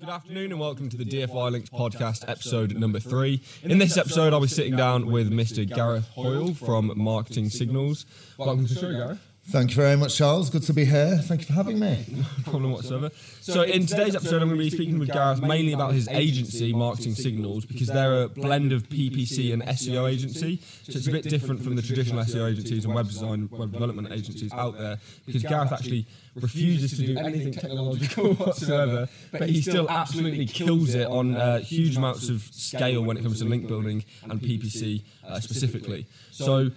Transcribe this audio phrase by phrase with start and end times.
[0.00, 3.42] Good afternoon and welcome to the DFY Links podcast, episode number three.
[3.62, 5.68] In this episode, I'll be sitting down with Mr.
[5.68, 8.06] Gareth Hoyle from Marketing Signals.
[8.38, 9.29] Welcome to the show, Gareth.
[9.50, 10.48] Thank you very much, Charles.
[10.48, 11.18] Good to be here.
[11.24, 12.06] Thank you for having me.
[12.08, 13.10] No problem whatsoever.
[13.40, 16.72] So, in today's episode, I'm going to be speaking with Gareth mainly about his agency,
[16.72, 20.60] Marketing Signals, because they're a blend of PPC and SEO agency.
[20.84, 24.12] So, it's a bit different from the traditional SEO agencies and web design, web development
[24.12, 26.06] agencies out there, because Gareth actually
[26.36, 31.96] refuses to do anything technological whatsoever, but he still absolutely kills it on uh, huge
[31.96, 36.06] amounts of scale when it comes to link building and PPC uh, specifically.
[36.30, 36.70] So,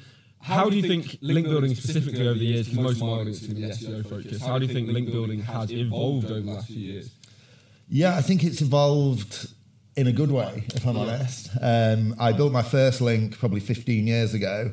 [0.43, 3.41] how do you think link building specifically over the years, because most of my audience
[3.41, 6.41] is going to be SEO focused, how do you think link building has evolved over
[6.41, 7.11] the last few years?
[7.87, 9.47] Yeah, I think it's evolved
[9.95, 11.49] in a good way, if I'm honest.
[11.61, 14.71] Um, I built my first link probably 15 years ago.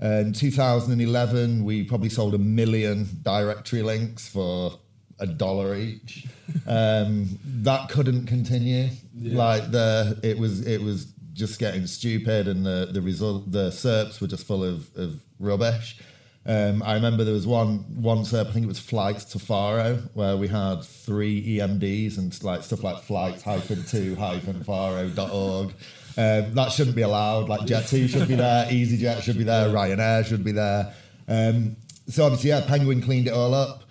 [0.00, 4.78] In 2011, we probably sold a million directory links for
[5.18, 6.26] a dollar each.
[6.66, 8.88] Um, that couldn't continue.
[9.16, 14.20] Like the, it was, it was just getting stupid, and the the result, the SERPs
[14.20, 15.98] were just full of, of rubbish.
[16.46, 19.96] Um, I remember there was one one SERP, I think it was flights to Faro,
[20.14, 25.74] where we had three EMDs and like stuff like flights hyphen two hyphen Faro.org.
[26.16, 27.48] Um, that shouldn't be allowed.
[27.48, 30.92] Like Jet2 should be there, EasyJet should be there, Ryanair should be there.
[31.28, 31.76] Um,
[32.08, 33.84] so obviously, yeah, Penguin cleaned it all up.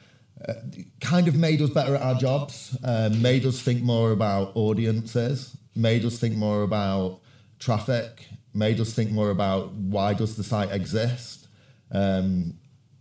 [0.47, 0.53] Uh,
[1.01, 2.77] kind of made us better at our jobs.
[2.83, 5.55] Um, made us think more about audiences.
[5.75, 7.21] Made us think more about
[7.59, 8.27] traffic.
[8.53, 11.47] Made us think more about why does the site exist.
[11.91, 12.55] Um,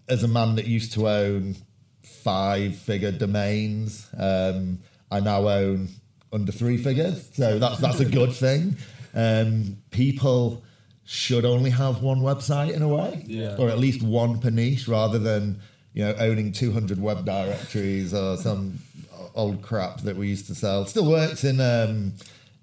[0.08, 1.56] as a man that used to own
[2.02, 4.78] five-figure domains, um,
[5.10, 5.88] I now own
[6.32, 7.28] under three figures.
[7.32, 8.76] So that's that's a good thing.
[9.14, 10.62] Um, people
[11.04, 13.56] should only have one website in a way, Yeah.
[13.58, 15.60] or at least one per niche, rather than
[15.94, 18.78] you know owning 200 web directories or some
[19.34, 20.84] old crap that we used to sell.
[20.86, 22.12] Still works in um,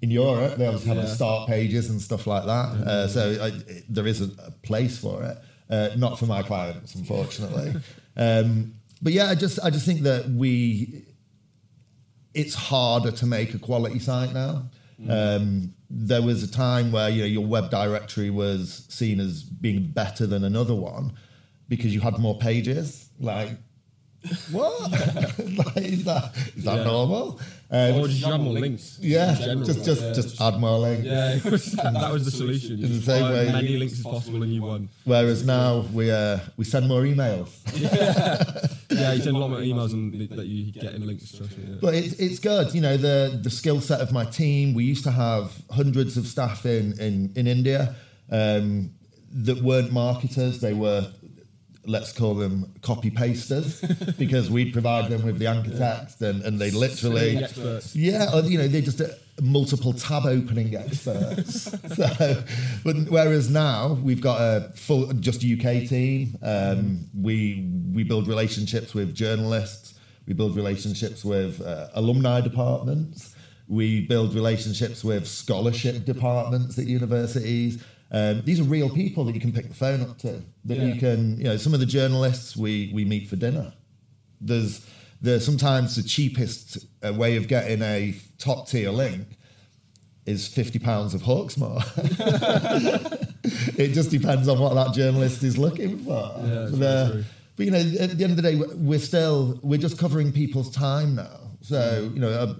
[0.05, 0.55] in Europe.
[0.57, 2.67] They obviously have the start pages and stuff like that.
[2.87, 5.37] Uh, so I, it, there isn't a place for it.
[5.67, 7.73] Uh, not for my clients, unfortunately.
[8.15, 11.05] um, but yeah, I just I just think that we
[12.35, 14.69] it's harder to make a quality site now.
[15.09, 19.87] Um, there was a time where you know your web directory was seen as being
[19.87, 21.13] better than another one
[21.67, 23.09] because you had more pages.
[23.19, 23.57] Like,
[24.51, 24.91] what?
[24.91, 26.83] like, is that is that Yeah.
[26.83, 27.39] normal?
[27.71, 28.97] Um, Or just have more links?
[29.01, 30.13] yeah, general, just just yeah.
[30.13, 31.03] just add more links.
[31.05, 32.73] Yeah, it was, that was the solution.
[32.83, 34.89] In the same buy way- as many links as possible and you won.
[35.03, 37.49] Whereas now we uh, we send more emails.
[38.87, 41.31] Yeah, you send a lot more emails and that you get in links.
[41.31, 41.65] Trust me.
[41.67, 41.75] Yeah.
[41.81, 44.73] But it's, it's good, you know, the, the skill set of my team.
[44.73, 47.95] We used to have hundreds of staff in, in, in India
[48.31, 48.91] um,
[49.33, 50.61] that weren't marketers.
[50.61, 51.11] They were,
[51.87, 53.81] let's call them copy pasters,
[54.17, 57.41] because we'd provide them with the anchor text and, and they literally,
[57.93, 59.07] yeah, or, you know, they just uh,
[59.41, 61.63] multiple tab opening experts.
[61.95, 62.43] so,
[62.83, 66.37] but whereas now we've got a full just UK team.
[66.41, 69.93] Um, we we build relationships with journalists.
[70.27, 73.35] We build relationships with uh, alumni departments.
[73.67, 77.83] We build relationships with scholarship departments at universities.
[78.11, 80.41] Um, these are real people that you can pick the phone up to.
[80.65, 83.73] That you can, you know, some of the journalists we we meet for dinner
[84.41, 84.85] there's
[85.21, 89.25] there's sometimes the cheapest uh, way of getting a top tier link
[90.25, 91.81] is 50 pounds of Hawksmoor.
[93.79, 96.33] it just depends on what that journalist is looking for.
[96.43, 97.21] Yeah, but, uh,
[97.55, 100.69] but you know, at the end of the day, we're still we're just covering people's
[100.69, 101.39] time now.
[101.61, 102.55] So you know, uh,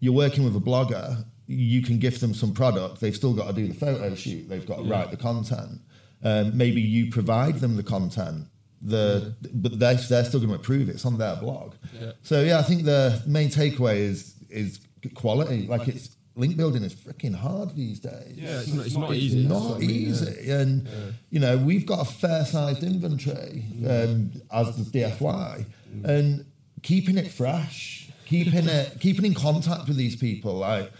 [0.00, 3.00] you're working with a blogger, you can gift them some product.
[3.00, 4.48] They've still got to do the photo shoot.
[4.48, 5.80] They've got to write the content.
[6.22, 8.46] Um, maybe you provide them the content.
[8.82, 10.92] The but they're, they're still going to approve it.
[10.92, 11.74] It's on their blog.
[11.98, 12.12] Yeah.
[12.22, 14.80] So yeah, I think the main takeaway is is
[15.14, 15.66] quality.
[15.66, 18.34] Like it's link building is freaking hard these days.
[18.36, 19.40] Yeah, it's not, it's not easy.
[19.40, 19.96] It's not mean, yeah.
[19.96, 20.88] easy, and
[21.30, 25.66] you know we've got a fair-sized inventory um, as the DFY,
[26.04, 26.44] and
[26.82, 30.92] keeping it fresh, keeping it, keeping in contact with these people, like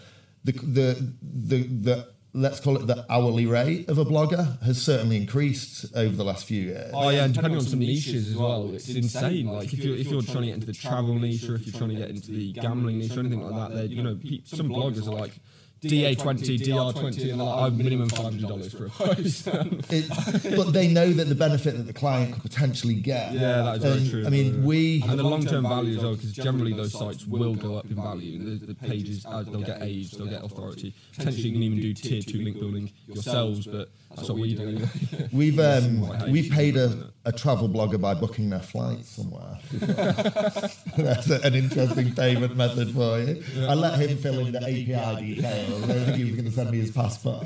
[0.43, 5.17] the the the the let's call it the hourly rate of a blogger has certainly
[5.17, 6.91] increased over the last few years.
[6.93, 9.47] Oh yeah, and depending on some niches as well, it's insane.
[9.47, 11.77] Like if you're if you're trying to get into the travel niche or if you're
[11.77, 14.69] trying to get into the gambling niche or anything like that, they're you know some
[14.69, 15.39] bloggers are like
[15.81, 19.47] DA twenty, DR twenty, and they're like, I'm minimum five hundred dollars for a post.
[19.91, 23.33] It, but they know that the benefit that the client could potentially get.
[23.33, 24.25] Yeah, that is very true.
[24.25, 27.75] I mean, we and the long-term value as well, because generally those sites will go
[27.77, 28.59] up in value.
[28.59, 30.93] The, the pages, uh, they'll get age, they'll get authority.
[31.17, 34.87] Potentially, you can even do tier two link building yourselves, but That's, what, we do.
[35.31, 39.59] We've um, we paid a, a travel blogger by booking their flights somewhere.
[40.97, 43.43] That's an interesting payment method for you.
[43.67, 45.83] I let him fill in the API details.
[45.83, 47.45] I don't think he was going to send me his passport.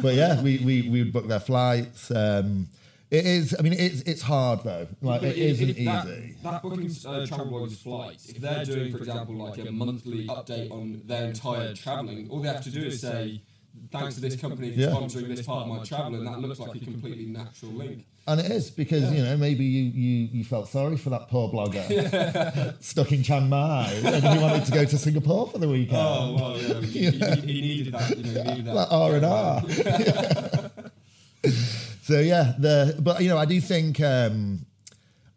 [0.00, 2.10] But yeah, we we we would book their flights.
[2.10, 2.68] Um,
[3.10, 3.54] it is.
[3.58, 4.86] I mean, it's it's hard though.
[5.00, 6.34] Like But it if- isn't if that, easy.
[6.42, 10.70] That booking uh, travel bloggers flights, if they're doing, for example, like a monthly update
[10.70, 13.40] on their entire travelling, all they have to do is say,
[13.90, 14.86] "Thanks to this company for Yeah.
[14.88, 18.06] sponsoring this part of my travel," and that looks like a completely natural link.
[18.26, 21.50] And it is because you know maybe you, you, you felt sorry for that poor
[21.52, 21.84] blogger
[22.82, 25.98] stuck in Chiang Mai and he wanted to go to Singapore for the weekend.
[25.98, 28.16] Oh well, yeah, he, he, he needed that.
[28.16, 28.88] You know, he needed that.
[28.90, 29.62] R and R.
[32.02, 34.64] So yeah, the but you know I do think um,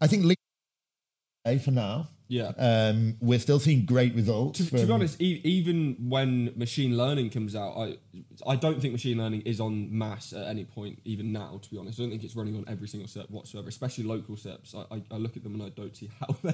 [0.02, 2.08] I think LinkedIn for now.
[2.30, 2.52] Yeah.
[2.58, 4.60] Um, we're still seeing great results.
[4.60, 7.98] To, to be honest, e- even when machine learning comes out, I
[8.46, 11.60] I don't think machine learning is on mass at any point, even now.
[11.62, 14.36] To be honest, I don't think it's running on every single SERP whatsoever, especially local
[14.36, 14.76] SERPs.
[14.76, 16.54] I, I, I look at them and I don't see how they,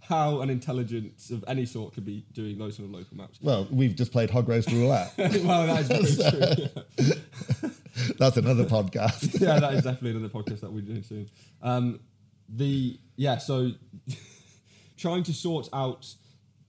[0.00, 3.38] how an intelligence of any sort could be doing those sort of local maps.
[3.40, 5.12] well, we've just played hog roast roulette.
[5.18, 6.56] well, that is very
[7.06, 7.22] true.
[8.18, 9.40] That's another podcast.
[9.40, 11.28] yeah, that is definitely another podcast that we're doing soon.
[11.62, 12.00] Um,
[12.48, 13.70] the yeah, so
[15.02, 16.14] trying to sort out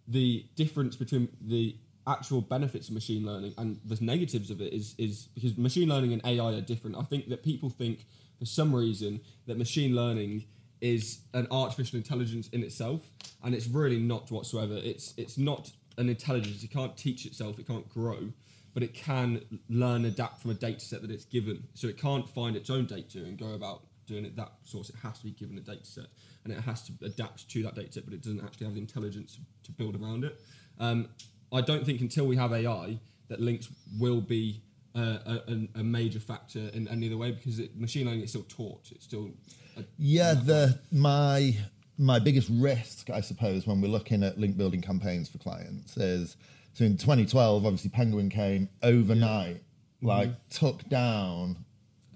[0.07, 4.93] the difference between the actual benefits of machine learning and the negatives of it is
[4.97, 6.97] is because machine learning and AI are different.
[6.97, 8.05] I think that people think
[8.39, 10.45] for some reason that machine learning
[10.81, 13.09] is an artificial intelligence in itself,
[13.43, 14.75] and it's really not whatsoever.
[14.91, 16.63] It's it's not an intelligence.
[16.63, 17.59] It can't teach itself.
[17.59, 18.33] It can't grow
[18.73, 19.39] but it can
[19.69, 21.67] learn, adapt from a data set that it's given.
[21.75, 24.89] So it can't find its own data and go about doing it that source.
[24.89, 26.07] It has to be given a data set
[26.43, 28.81] and it has to adapt to that data set, but it doesn't actually have the
[28.81, 30.39] intelligence to build around it.
[30.79, 31.09] Um,
[31.51, 32.99] I don't think until we have AI
[33.29, 33.69] that links
[33.99, 34.61] will be
[34.95, 38.29] uh, a, a, a major factor in any other way because it, machine learning is
[38.29, 38.91] still taught.
[38.91, 39.29] It's still
[39.77, 41.55] a, Yeah, the my
[41.97, 46.35] my biggest risk, I suppose, when we're looking at link building campaigns for clients is
[46.73, 49.61] so in 2012, obviously Penguin came overnight,
[50.01, 51.57] like took down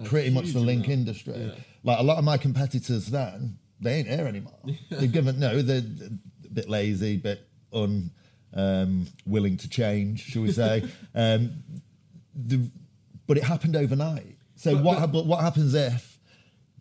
[0.04, 1.00] pretty much the link amount.
[1.00, 1.36] industry.
[1.38, 1.52] Yeah.
[1.84, 4.58] Like a lot of my competitors then, they ain't here anymore.
[4.90, 8.12] They've given no, they're a bit lazy, bit un
[8.54, 10.84] um, willing to change, shall we say?
[11.16, 11.64] um,
[12.36, 12.70] the,
[13.28, 14.36] but it happened overnight.
[14.56, 15.12] So But- what?
[15.12, 16.18] but- what happens if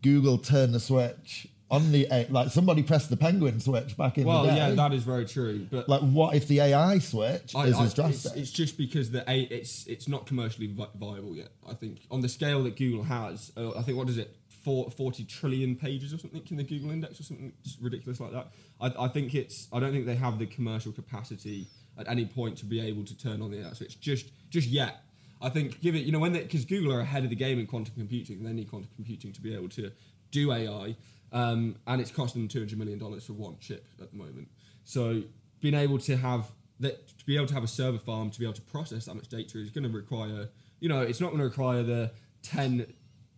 [0.02, 4.44] Google turned the switch on the like somebody pressed the penguin switch back in well,
[4.44, 4.56] the day?
[4.56, 5.66] yeah, that is very true.
[5.68, 8.36] But like what if the AI switch I- is I- as it's, drastic?
[8.36, 11.48] it's just because the a it's it's not commercially vi- viable yet.
[11.68, 14.34] I think on the scale that Google has, uh, I think what is it,
[14.66, 18.48] Four, 40 trillion pages or something in the Google Index or something ridiculous like that.
[18.80, 22.58] I, I think it's I don't think they have the commercial capacity at any point
[22.58, 25.04] to be able to turn on the AI it's just just yet.
[25.40, 27.68] I think give it you know when because Google are ahead of the game in
[27.68, 29.92] quantum computing, they need quantum computing to be able to
[30.32, 30.96] do AI,
[31.30, 34.48] um, and it's costing them two hundred million dollars for one chip at the moment.
[34.82, 35.22] So
[35.60, 38.46] being able to have that to be able to have a server farm to be
[38.46, 40.48] able to process that much data is going to require
[40.80, 42.10] you know it's not going to require the
[42.42, 42.86] 10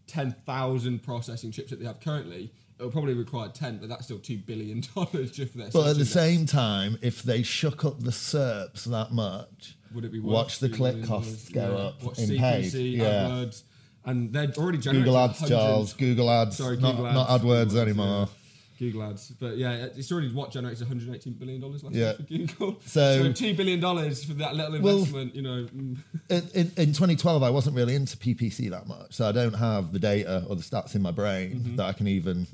[0.08, 4.38] 10,000 processing chips that they have currently it'll probably require 10 but that's still 2
[4.38, 8.10] billion dollars just for their but at the same time, if they shook up the
[8.10, 11.84] SERPs that much, would it be worth watch the click costs go Yeah.
[11.88, 12.38] up watch in CPC,
[12.72, 12.98] paid.
[12.98, 13.04] Yeah.
[13.28, 13.62] AdWords
[14.04, 15.92] and they're already generating Google Ads, Charles.
[15.94, 16.56] Google Ads.
[16.56, 18.28] sorry not, Google Ads, not AdWords anymore.
[18.30, 18.37] yeah.
[18.78, 22.04] Google Ads, but yeah, it's already what generates 118 billion dollars last Yeah.
[22.04, 22.80] year for Google.
[22.86, 25.64] So- So, two billion dollars for that little Well, investment, you know.
[25.66, 25.96] mm.
[26.30, 29.92] in, in, in 2012, I wasn't really into PPC that much, so I don't have
[29.92, 31.76] the data or the stats in my brain Mm-hmm.
[31.76, 32.46] that I can even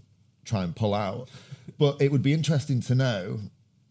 [0.45, 1.29] try and pull out.
[1.79, 3.39] But it would be interesting to know.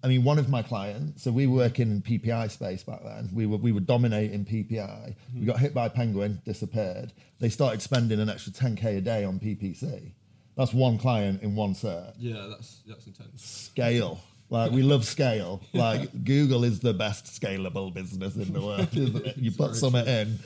[0.03, 3.29] I mean, one of my clients, so we were working in PPI space back then.
[3.33, 4.75] We were we were dominating PPI.
[5.15, 5.39] Mm-hmm.
[5.39, 7.13] We got hit by Penguin, disappeared.
[7.39, 10.11] They started spending an extra 10k a day on PPC.
[10.55, 12.13] That's one client in one SERP.
[12.17, 13.43] Yeah, that's that's intense.
[13.43, 14.21] Scale.
[14.49, 15.61] Like we love scale.
[15.73, 19.37] Like Google is the best scalable business in the world, isn't it?
[19.43, 20.39] You put some in,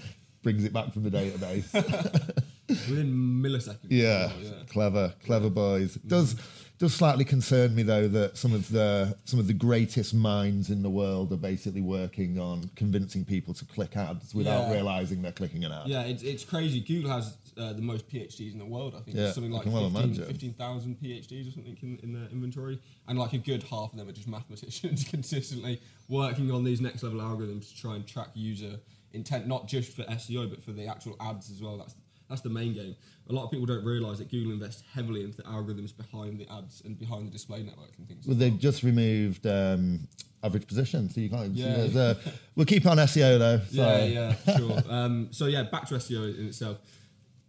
[0.44, 1.74] brings it back from the database.
[2.70, 3.78] Within milliseconds.
[3.90, 4.52] yeah, yeah.
[4.70, 5.96] clever, clever boys.
[5.96, 6.42] Does mm.
[6.80, 10.84] Does slightly concern me though that some of the some of the greatest minds in
[10.84, 14.74] the world are basically working on convincing people to click ads without Yeah.
[14.74, 15.88] realizing they're clicking an ad.
[15.88, 16.80] Yeah, it's, it's crazy.
[16.82, 18.94] Google has uh, the most PhDs in the world.
[18.96, 20.26] I think Yeah, something like well 15 imagine.
[20.26, 24.08] 15,000 PhDs or something in, in their inventory, and like a good half of them
[24.08, 28.76] are just mathematicians consistently working on these next level algorithms to try and track user
[29.14, 31.78] intent, not just for SEO but for the actual ads as well.
[31.78, 31.96] That's
[32.30, 32.96] that's the main game.
[33.30, 36.48] A lot of people don't realise that Google invests heavily into the algorithms behind the
[36.52, 38.26] ads and behind the display networks and things.
[38.28, 40.08] Well, they've just removed um,
[40.44, 41.54] average position, so you can't.
[41.54, 41.76] Yeah.
[41.76, 42.18] There's a-
[42.56, 43.60] we'll keep on SEO though.
[43.72, 43.82] So.
[44.08, 44.82] Yeah, yeah, sure.
[44.90, 46.78] um, so yeah, back to SEO in itself.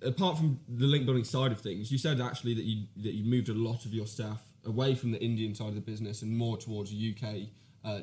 [0.03, 3.25] apart from the link building side of things, you said actually that you that you
[3.25, 6.37] moved a lot of your staff away from the Indian side of the business and
[6.37, 7.49] more towards UK
[7.85, 8.01] uh,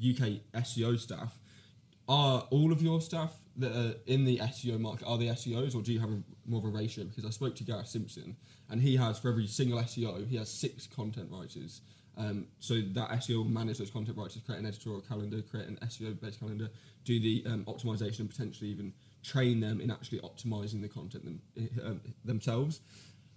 [0.00, 1.38] UK SEO staff.
[2.08, 5.82] Are all of your staff that are in the SEO market are the SEOs, or
[5.82, 7.04] do you have a, more of a ratio?
[7.04, 8.36] Because I spoke to Gareth Simpson,
[8.70, 11.80] and he has for every single SEO, he has six content writers.
[12.16, 15.78] Um, so that SEO will manage those content writers, create an editorial calendar, create an
[15.82, 16.70] SEO based calendar,
[17.04, 18.92] do the um, optimization, and potentially even
[19.22, 21.40] train them in actually optimizing the content them,
[21.84, 22.80] um, themselves.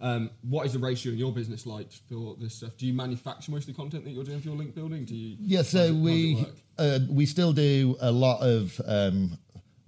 [0.00, 2.76] Um, what is the ratio in your business like for this stuff?
[2.76, 5.04] Do you manufacture most of the content that you're doing for your link building?
[5.04, 5.36] Do you?
[5.40, 6.46] Yeah, so we
[6.78, 9.36] uh, we still do a lot of um,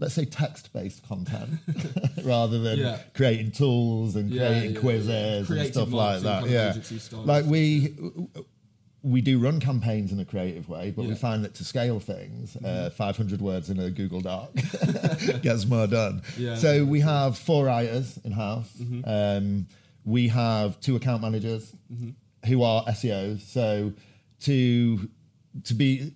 [0.01, 1.51] let's say text-based content
[2.25, 2.99] rather than yeah.
[3.15, 6.49] creating tools and yeah, creating yeah, quizzes and stuff like that.
[6.49, 6.75] Yeah,
[7.25, 7.95] like we
[9.03, 12.57] we do run campaigns in a creative way, but we find that to scale things,
[12.57, 12.87] uh, mm-hmm.
[12.87, 14.53] uh, 500 words in a Google Doc
[15.43, 16.23] gets more done.
[16.57, 18.71] so we have four writers in house.
[18.79, 19.09] Mm-hmm.
[19.09, 19.67] Um,
[20.05, 22.11] we have two account managers mm-hmm.
[22.49, 23.43] who are SEOs.
[23.43, 23.93] So
[24.41, 25.09] to
[25.65, 26.13] to be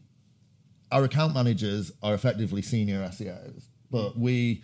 [0.92, 4.60] our account managers are effectively senior SEOs, but we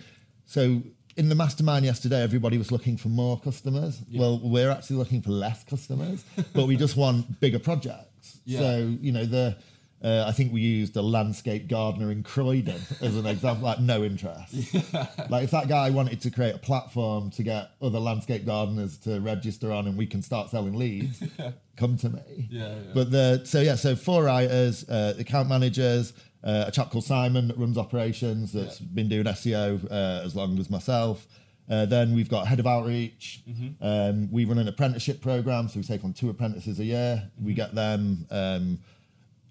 [0.47, 0.83] so
[1.17, 4.01] in the mastermind yesterday, everybody was looking for more customers.
[4.09, 4.21] Yeah.
[4.21, 8.41] Well, we're actually looking for less customers, but we just want bigger projects.
[8.45, 8.59] Yeah.
[8.61, 9.57] So you know the
[10.03, 14.03] uh, I think we used a landscape gardener in Croydon as an example, like no
[14.03, 14.55] interest.
[14.73, 15.07] Yeah.
[15.29, 19.21] Like if that guy wanted to create a platform to get other landscape gardeners to
[19.21, 21.53] register on and we can start selling leads, yeah.
[21.77, 22.49] come to me.
[22.51, 26.91] Yeah, yeah, But the so yeah, so four writers, uh, account managers, uh, a chap
[26.91, 31.27] called Simon that runs operations that's been doing SEO uh, as long as myself.
[31.69, 33.43] Uh, then we've got head of outreach.
[33.49, 33.85] Mm-hmm.
[33.85, 37.23] Um, we run an apprenticeship program, so we take on two apprentices a year.
[37.23, 37.45] Mm-hmm.
[37.47, 38.27] We get them.
[38.31, 38.79] Um,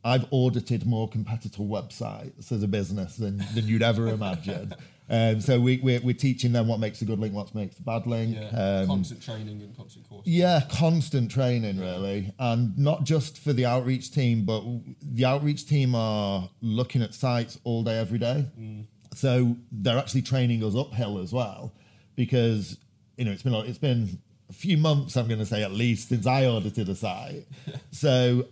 [0.03, 4.73] I've audited more competitor websites as a business than, than you'd ever imagine.
[5.11, 7.81] Um, so we, we're, we're, teaching them what makes a good link, what makes a
[7.81, 8.37] bad link.
[8.39, 10.31] Yeah, um, constant training and constant courses.
[10.31, 12.31] Yeah, constant training, really.
[12.37, 14.63] And not just for the outreach team, but
[15.01, 18.45] the outreach team are looking at sites all day, every day.
[18.59, 18.85] Mm.
[19.15, 21.73] So they're actually training us uphill as well
[22.15, 22.77] because,
[23.17, 26.09] you know, it's been, it's been a few months, I'm going to say at least,
[26.09, 27.47] since I audited a site.
[27.91, 28.45] so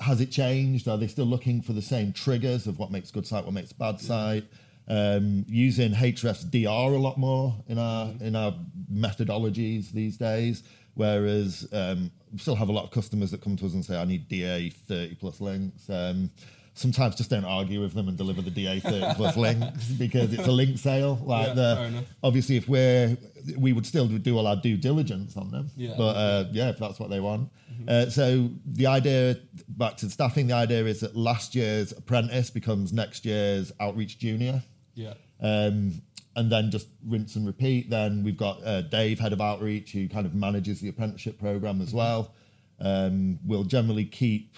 [0.00, 0.88] has it changed?
[0.88, 3.72] Are they still looking for the same triggers of what makes good site, what makes
[3.72, 4.44] bad site?
[4.86, 8.24] Um, using Ahrefs-DR a lot more in our mm-hmm.
[8.24, 8.54] in our
[8.92, 10.62] methodologies these days.
[10.94, 14.00] Whereas um, we still have a lot of customers that come to us and say,
[14.00, 16.30] "I need DA thirty plus links." Um,
[16.78, 20.46] sometimes just don't argue with them and deliver the DA 30 plus links because it's
[20.46, 21.18] a link sale.
[21.22, 23.16] Like yeah, the obviously, if we're
[23.56, 25.70] we would still do all our due diligence on them.
[25.76, 25.94] Yeah.
[25.96, 27.50] But uh, yeah, if that's what they want.
[27.72, 27.88] Mm-hmm.
[27.88, 29.36] Uh, so the idea,
[29.68, 34.62] back to staffing, the idea is that last year's apprentice becomes next year's outreach junior.
[34.94, 35.14] Yeah.
[35.40, 36.02] Um,
[36.36, 37.90] and then just rinse and repeat.
[37.90, 41.80] Then we've got uh, Dave, head of outreach, who kind of manages the apprenticeship program
[41.80, 41.98] as mm-hmm.
[41.98, 42.34] well.
[42.80, 44.54] Um, we'll generally keep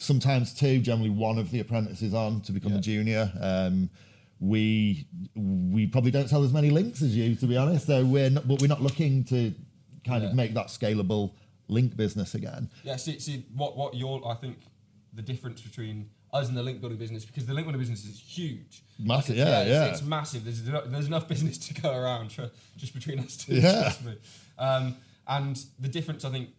[0.00, 2.78] sometimes two, generally one of the apprentices on to become yeah.
[2.78, 3.32] a junior.
[3.40, 3.90] Um,
[4.40, 7.86] we we probably don't sell as many links as you, to be honest.
[7.86, 9.52] So we're not, but we're not looking to
[10.04, 10.30] kind yeah.
[10.30, 11.34] of make that scalable
[11.68, 12.70] link business again.
[12.82, 12.96] Yeah.
[12.96, 14.26] See, see what what you're.
[14.26, 14.58] I think
[15.12, 18.18] the difference between us and the link building business because the link building business is
[18.18, 18.82] huge.
[18.98, 19.84] Massive, like, yeah, yeah.
[19.86, 20.44] It's, it's, massive.
[20.44, 22.34] There's enough, there's enough business to go around
[22.76, 23.56] just between us two.
[23.56, 23.92] Yeah.
[24.58, 26.50] Um, and the difference, I think,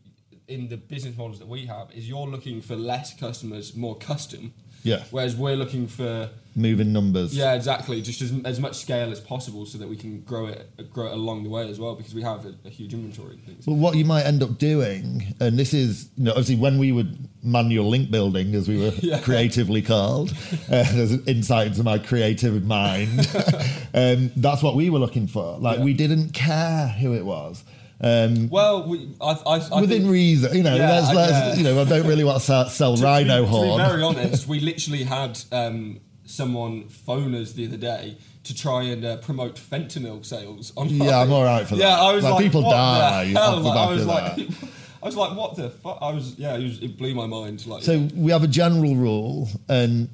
[0.52, 4.54] in the business models that we have is you're looking for less customers, more custom.
[4.84, 5.04] Yeah.
[5.12, 7.36] Whereas we're looking for moving numbers.
[7.36, 8.02] Yeah, exactly.
[8.02, 11.14] Just as, as much scale as possible, so that we can grow it grow it
[11.14, 13.40] along the way as well, because we have a, a huge inventory.
[13.66, 16.92] Well, what you might end up doing, and this is you know, obviously when we
[16.92, 19.20] would manual link building, as we were yeah.
[19.20, 23.20] creatively called, uh, there's an insight into my creative mind.
[23.94, 25.60] um, that's what we were looking for.
[25.60, 25.86] Like yeah.
[25.86, 27.64] we didn't care who it was.
[28.04, 30.76] Um, well, we, I, I, I within think, reason, you know.
[30.76, 31.54] Yeah, let's, let's, yeah.
[31.56, 33.80] you know, I don't really want to sell, sell to, rhino to be, horn.
[33.80, 38.56] To be very honest, we literally had um, someone phone us the other day to
[38.56, 40.90] try and uh, promote fentanyl sales on.
[40.90, 41.82] Yeah, I'm all right for that.
[41.82, 43.26] Yeah, I was like, like people die.
[43.26, 43.60] Hell?
[43.60, 44.50] Like, I was like.
[45.04, 47.66] I was like, "What the fuck?" I was, yeah, it, was, it blew my mind.
[47.66, 50.10] Like, so we have a general rule, and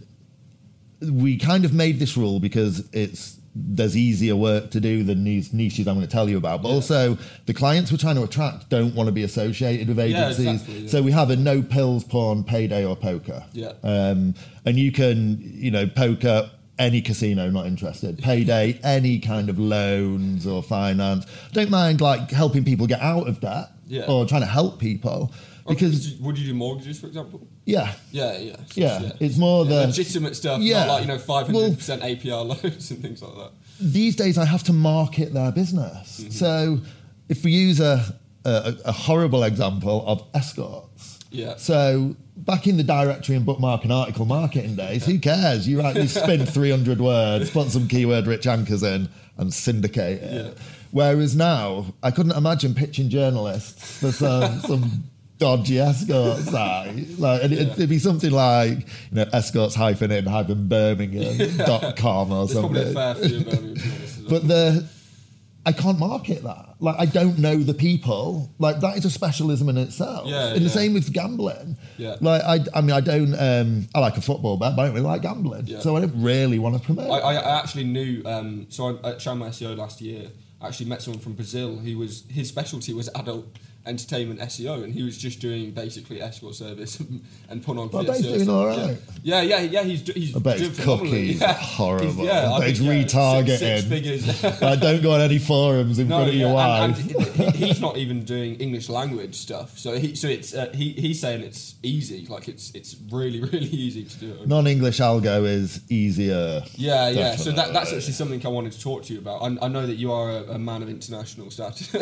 [1.01, 5.53] we kind of made this rule because it's there's easier work to do than these
[5.53, 6.61] niches I'm going to tell you about.
[6.61, 6.75] But yeah.
[6.75, 10.45] also, the clients we're trying to attract don't want to be associated with agencies.
[10.45, 10.89] Yeah, exactly, yeah.
[10.89, 13.43] So we have a no pills, porn, payday, or poker.
[13.53, 13.73] Yeah.
[13.83, 14.35] Um,
[14.65, 20.45] and you can, you know, poker any casino not interested payday any kind of loans
[20.45, 24.05] or finance don't mind like helping people get out of debt yeah.
[24.07, 25.33] or trying to help people
[25.67, 27.93] because would you, would you do mortgages for example Yeah.
[28.11, 28.55] Yeah, yeah.
[28.55, 30.85] So Yeah, it's more Yeah, the- legitimate stuff, Yeah.
[30.85, 33.51] not like, you know, 500% APR loads and things like that.
[33.79, 36.21] these days I have to market their business.
[36.21, 36.31] Mm-hmm.
[36.31, 36.79] So
[37.29, 41.19] if we use a, a, a horrible example of escorts.
[41.29, 41.55] Yeah.
[41.57, 45.67] So back in the directory and bookmark and article marketing days, who cares?
[45.67, 50.33] You write, you spin 300 words, put some keyword rich anchors in and syndicate it.
[50.55, 50.63] Yeah.
[50.91, 55.03] Whereas now, I couldn't imagine pitching journalists for some, some
[55.37, 57.07] dodgy escort site.
[57.19, 57.73] Like, and it'd, Yeah.
[57.73, 62.87] it'd be something like, you know, escorts hyphen in hyphen Birmingham.com or It's probably something.
[62.87, 64.29] a fair few of Birmingham, to be honest, as well.
[64.29, 64.87] But the
[65.65, 66.75] I can't market that.
[66.79, 68.49] Like I don't know the people.
[68.57, 70.25] Like that is a specialism in itself.
[70.27, 71.75] Yeah, and the same with gambling.
[71.97, 72.15] Yeah.
[72.21, 73.33] Like I, I mean, I don't.
[73.37, 75.65] Um, I like a football bet, but I don't really like gambling.
[75.67, 75.79] Yeah.
[75.79, 77.09] So I don't really want to promote.
[77.11, 78.21] I, I I actually knew.
[78.25, 80.29] Um, so I, at Chiang Mai SEO last year,
[80.61, 83.45] I actually met someone from Brazil who was his specialty was adult
[83.87, 86.99] entertainment SEO, and he was just doing basically escort service
[87.49, 87.87] and put on.
[87.87, 88.77] But I bet he's SEO doing stuff.
[88.77, 88.85] Yeah.
[88.87, 88.97] right.
[89.23, 89.83] Yeah, yeah, yeah.
[89.83, 91.09] He's he's I bet doing phenomenally.
[91.09, 91.53] cookies Yeah.
[91.53, 92.05] horrible.
[92.07, 93.57] He's, yeah, I bet he's think, yeah, retargeting.
[93.57, 94.43] Six, six figures.
[94.61, 97.15] I don't go on any forums in No, front of your yeah, and, wife.
[97.37, 99.77] and he, he's not even doing English language stuff.
[99.77, 103.67] So he, so it's uh, he, he's saying it's easy, like it's it's really really
[103.67, 104.31] easy to do.
[104.33, 104.47] it.
[104.47, 106.63] Non-English algo is easier.
[106.75, 107.35] Yeah, yeah.
[107.35, 109.41] So that, that's actually something I wanted to talk to you about.
[109.41, 111.93] I, I know that you are a, a man of international status.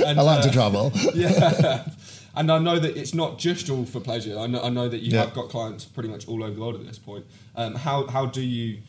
[0.00, 0.92] and, I like to uh, travel.
[1.14, 1.84] Yeah.
[2.38, 4.38] And I know that it's not just all for pleasure.
[4.38, 5.24] I know, I know that you Yeah.
[5.24, 7.24] have got clients pretty much all over the world at this point.
[7.54, 8.80] Um, how, how do you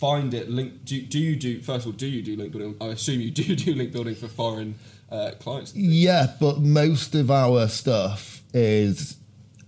[0.00, 0.48] find it?
[0.48, 0.86] Link?
[0.86, 1.98] Do, do you do first of all?
[1.98, 2.76] Do you do link building?
[2.80, 4.76] I assume you do do link building for foreign
[5.12, 5.74] uh, clients.
[5.76, 9.18] Yeah, but most of our stuff is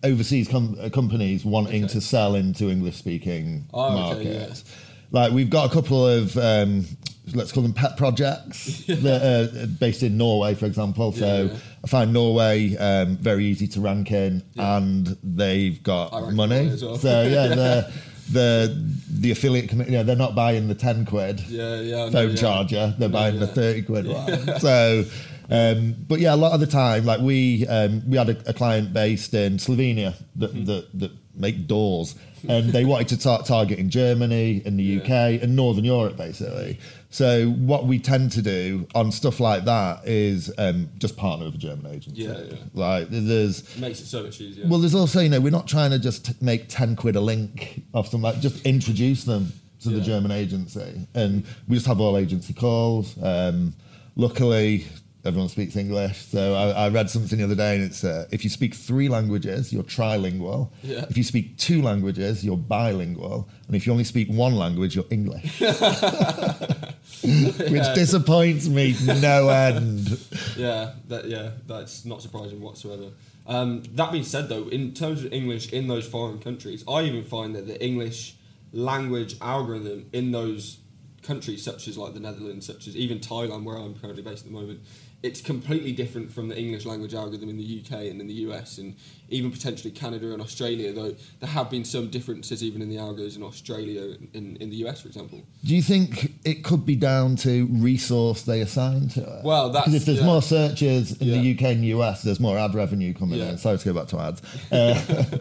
[0.02, 1.92] overseas com- uh, companies wanting Okay.
[1.92, 4.64] to sell into English speaking Oh, okay, markets.
[5.10, 6.86] Like we've got a couple of um,
[7.34, 11.12] let's call them pet projects that are based in Norway, for example.
[11.12, 11.58] So Yeah, yeah.
[11.84, 14.76] I find Norway um, very easy to rank in, Yeah.
[14.78, 16.68] and they've got money.
[16.80, 16.96] Well.
[16.98, 17.92] So yeah, the
[18.30, 22.10] the the affiliate committee, you know, they're not buying the ten quid Yeah, yeah.
[22.10, 22.94] Phone charger.
[22.98, 24.58] They're No, buying the thirty quid one.
[24.60, 25.04] So,
[25.48, 28.52] um, but yeah, a lot of the time, like we um, we had a, a
[28.52, 30.64] client based in Slovenia that Hmm.
[30.64, 32.14] that, that make doors,
[32.48, 35.00] and they wanted to tar- target in Germany, in the Yeah.
[35.02, 36.78] UK, and Northern Europe, basically.
[37.10, 41.54] So what we tend to do on stuff like that is um, just partner with
[41.54, 42.22] a German agency.
[42.22, 42.56] Yeah, yeah.
[42.74, 43.60] Like there's.
[43.60, 44.66] It makes it so much easier.
[44.66, 47.82] Well, there's also, you know, we're not trying to just make 10 quid a link
[47.94, 51.06] off some, like, just introduce them to the German agency.
[51.14, 53.14] And we just have all agency calls.
[53.22, 53.74] Um,
[54.16, 54.86] luckily,
[55.26, 56.26] everyone speaks English.
[56.26, 59.08] So I, I read something the other day, and it's uh, if you speak three
[59.08, 60.70] languages, you're trilingual.
[60.82, 61.04] Yeah.
[61.10, 63.48] If you speak two languages, you're bilingual.
[63.66, 65.60] And if you only speak one language, you're English.
[67.22, 70.18] Which disappoints me no end.
[70.56, 73.10] Yeah, that yeah, that's not surprising whatsoever.
[73.46, 77.24] Um, that being said, though, in terms of English in those foreign countries, I even
[77.24, 78.36] find that the English
[78.72, 80.78] language algorithm in those
[81.22, 84.52] countries, such as like the Netherlands, such as even Thailand, where I'm currently based at
[84.52, 84.80] the moment,
[85.26, 88.78] it's completely different from the English language algorithm in the UK and in the US,
[88.78, 88.94] and
[89.28, 90.92] even potentially Canada and Australia.
[90.92, 94.70] Though there have been some differences even in the algos in Australia and in, in
[94.70, 95.42] the US, for example.
[95.64, 99.44] Do you think it could be down to resource they assign to it?
[99.44, 100.26] Well, that's- because if there's yeah.
[100.26, 103.50] more searches in the UK and US, there's more ad revenue coming Yeah.
[103.50, 103.58] in.
[103.58, 104.40] Sorry to go back to ads.
[104.70, 105.38] Uh,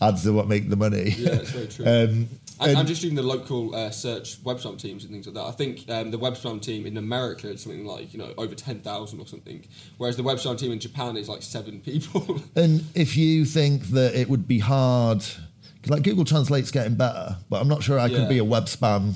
[0.02, 1.10] ads are what make the money.
[1.16, 1.84] Yeah, it's very true.
[1.94, 2.28] Um,
[2.60, 5.44] And, and- just doing the local uh, search web spam teams and things like that.
[5.44, 8.54] I think um, the web spam team in America is something like you know over
[8.54, 9.64] ten thousand or something,
[9.98, 12.40] whereas the web spam team in Japan is like seven people.
[12.56, 17.36] And if you think that it would be hard, 'cause like Google Translate's getting better,
[17.50, 18.18] but I'm not sure I Yeah.
[18.18, 19.14] could be a web spam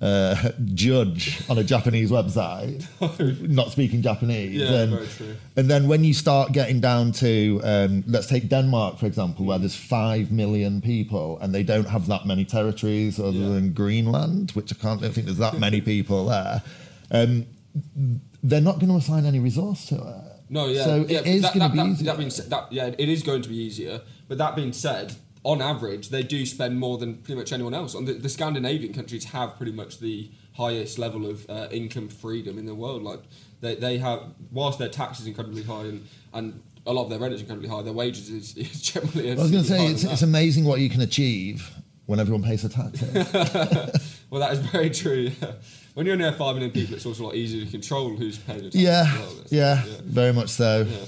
[0.00, 2.84] uh, judge on a Japanese website,
[3.48, 4.56] not speaking Japanese.
[4.60, 5.36] Yeah, and, very true.
[5.56, 9.58] and then when you start getting down to, um, let's take Denmark for example, where
[9.58, 13.48] there's five million people and they don't have that many territories other Yeah.
[13.48, 16.62] than Greenland, which I can't I don't think there's that many people there.
[17.10, 17.46] Um,
[18.42, 20.24] they're not going to assign any resource to it.
[20.48, 22.04] no, yeah, So yeah, it is that- going to be that- easier.
[22.06, 24.00] That being that, yeah, it is going to be easier.
[24.28, 27.94] But that being said, on average, they do spend more than pretty much anyone else.
[27.94, 32.58] And the, the Scandinavian countries have pretty much the highest level of uh, income freedom
[32.58, 33.02] in the world.
[33.02, 33.20] Like
[33.60, 37.18] they, they have, whilst their tax is incredibly high and, and a lot of their
[37.18, 39.32] rent is incredibly high, their wages is, is generally.
[39.32, 41.70] I was going to say it's, it's amazing what you can achieve
[42.06, 44.06] when everyone pays their taxes.
[44.30, 45.32] Well, that is very true.
[45.42, 45.52] Yeah.
[45.94, 48.58] When you're near five million people, it's also a lot easier to control who's paying
[48.62, 48.76] the tax.
[48.76, 49.28] yeah, well.
[49.28, 50.86] That's- yeah, very much so.
[50.88, 50.98] Yeah.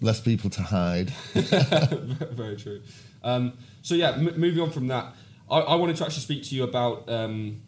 [0.00, 1.10] Less people to hide.
[1.34, 2.80] very true.
[3.22, 5.14] Um, so yeah, m- moving on from that,
[5.50, 7.62] I, I wanted to actually speak to you about um,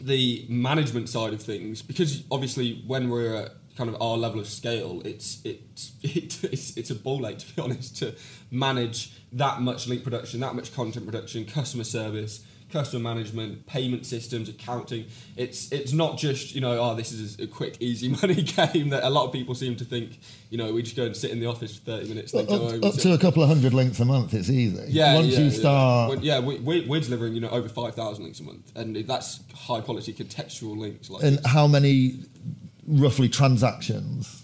[0.00, 4.46] the management side of things because obviously when we're at kind of our level of
[4.46, 8.14] scale, it's it's it's it's a ball ache to be honest to
[8.50, 14.48] manage that much link production, that much content production, customer service customer management, payment systems,
[14.48, 15.06] accounting.
[15.36, 19.04] It's it's not just you know oh this is a quick easy money game that
[19.04, 20.18] a lot of people seem to think
[20.50, 22.34] you know we just go and sit in the office for thirty minutes.
[22.34, 24.84] Up, up to a couple of hundred links a month, it's easy.
[24.88, 26.20] Yeah, once yeah, you start.
[26.20, 29.40] Yeah, we, we, we're delivering you know over five thousand links a month, and that's
[29.54, 31.10] high quality contextual links.
[31.10, 32.20] Like and how many
[32.86, 34.43] roughly transactions?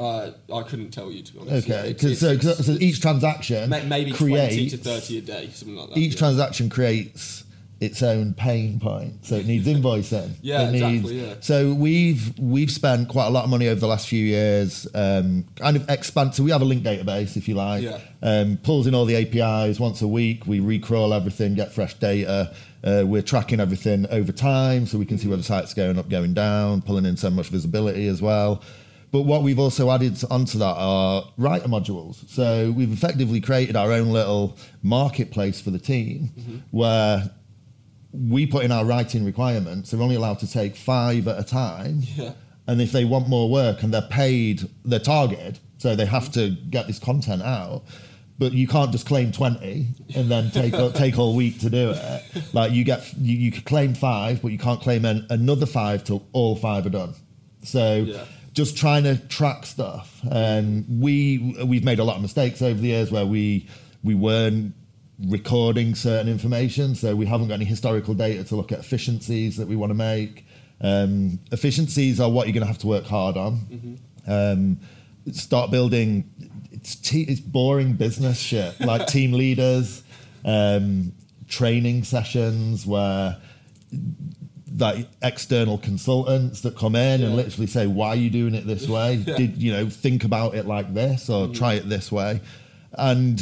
[0.00, 1.68] Uh, I couldn't tell you to be honest.
[1.70, 5.76] Okay, because so, so each transaction ma- maybe creates twenty to thirty a day, something
[5.76, 5.98] like that.
[5.98, 6.18] each yeah.
[6.18, 7.44] transaction creates
[7.80, 9.24] its own pain point.
[9.24, 10.32] So it needs invoicing.
[10.42, 11.34] Yeah, it exactly, yeah.
[11.40, 15.46] So we've we've spent quite a lot of money over the last few years, um,
[15.56, 16.34] kind of expand.
[16.34, 17.98] So we have a link database, if you like, Yeah.
[18.22, 20.46] um, pulls in all the APIs once a week.
[20.46, 22.54] We recrawl everything, get fresh data.
[22.82, 26.08] Uh, we're tracking everything over time, so we can see where the site's going up,
[26.08, 28.62] going down, pulling in so much visibility as well.
[29.12, 32.28] But what we've also added onto that are writer modules.
[32.28, 36.56] So we've effectively created our own little marketplace for the team mm-hmm.
[36.70, 37.30] where
[38.12, 39.90] we put in our writing requirements.
[39.90, 42.02] They're only allowed to take five at a time.
[42.14, 42.32] Yeah.
[42.66, 46.50] And if they want more work and they're paid, they're targeted, so they have to
[46.50, 47.82] get this content out.
[48.38, 52.22] But you can't just claim 20 and then take take all week to do it.
[52.54, 56.04] Like you get you, you could claim five, but you can't claim an, another five
[56.04, 57.14] till all five are done.
[57.64, 58.24] So Yeah.
[58.60, 60.20] Just trying to track stuff.
[60.30, 63.66] And we we've made a lot of mistakes over the years where we
[64.02, 64.74] we weren't
[65.28, 69.66] recording certain information, so we haven't got any historical data to look at efficiencies that
[69.66, 70.44] we want to make.
[70.82, 73.98] Um, efficiencies are what you're going to have to work hard on.
[74.26, 74.80] Um,
[75.32, 76.30] start building.
[76.70, 80.02] It's te- it's boring business shit like team leaders,
[80.44, 81.12] um,
[81.48, 83.38] training sessions where
[84.78, 88.86] like external consultants that come in and literally say, "Why are you doing it this
[88.96, 89.14] way?
[89.14, 89.36] Yeah.
[89.36, 92.40] Did you know think about it like this or try it this way?"
[92.94, 93.40] And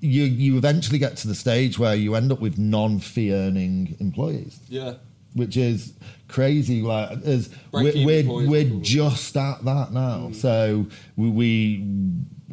[0.00, 4.60] you you eventually get to the stage where you end up with non-fee earning employees,
[4.68, 4.94] Yeah.
[5.34, 5.92] which is
[6.28, 6.82] crazy.
[6.82, 10.30] Like as we're we're, we're just at that now.
[10.32, 10.86] So
[11.16, 11.84] we, we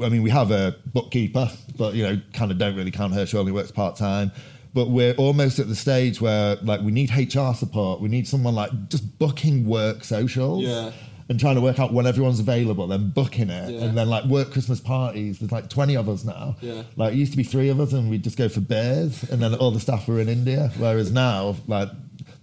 [0.03, 3.25] I mean we have a bookkeeper, but you know kind of don't really count her.
[3.27, 4.31] She only works part time.
[4.75, 8.01] But we're almost at the stage where like we need HR support.
[8.01, 10.63] We need someone like just booking work socials.
[10.65, 10.91] Yeah.
[11.27, 13.85] And trying to work out when everyone's available, then booking it, Yeah.
[13.85, 15.39] and then like work Christmas parties.
[15.39, 16.55] There's like 20 of us now.
[16.61, 16.83] Yeah.
[16.97, 19.41] Like it used to be three of us, and we'd just go for beers, and
[19.41, 20.71] then all the staff were in India.
[20.77, 21.89] Whereas now, like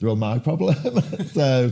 [0.01, 0.75] they're all my problem.
[1.33, 1.71] so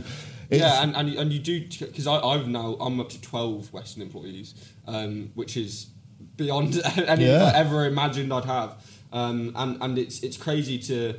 [0.49, 3.73] it's, yeah, and, and, you- and you do because I've now I'm up to twelve
[3.73, 4.53] Western employees,
[4.87, 5.87] um, which is
[6.37, 7.51] beyond anything Yeah.
[7.53, 8.75] I ever imagined I'd have,
[9.13, 11.15] um, and and it's it's crazy to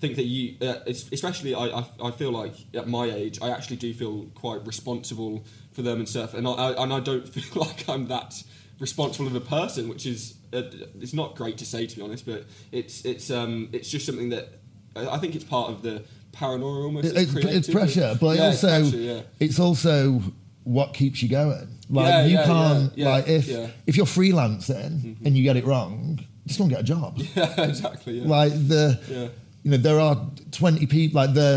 [0.00, 3.76] think that you, uh, especially I, I I feel like at my age I actually
[3.76, 7.62] do feel quite responsible for them and stuff, and I, I and I don't feel
[7.62, 8.42] like I'm that
[8.78, 10.62] responsible of a person, which is uh,
[11.00, 14.30] it's not great to say to be honest, but it's it's um it's just something
[14.30, 14.48] that
[14.96, 17.06] I think it's part of the paranoia almost.
[17.08, 19.20] It- it's, it's pressure, but Yeah, also it's pressure, yeah.
[19.38, 20.22] it's also
[20.64, 21.68] what keeps you going.
[21.88, 23.46] Like Yeah, you can't like if.
[23.48, 23.70] Mm-hmm.
[23.86, 27.18] if you're freelancing and you get it wrong, just don't get a job.
[27.36, 28.18] Yeah, exactly.
[28.20, 28.26] Yeah.
[28.28, 29.28] Like the Yeah.
[29.62, 30.16] you know there are
[30.52, 31.50] 20 people like the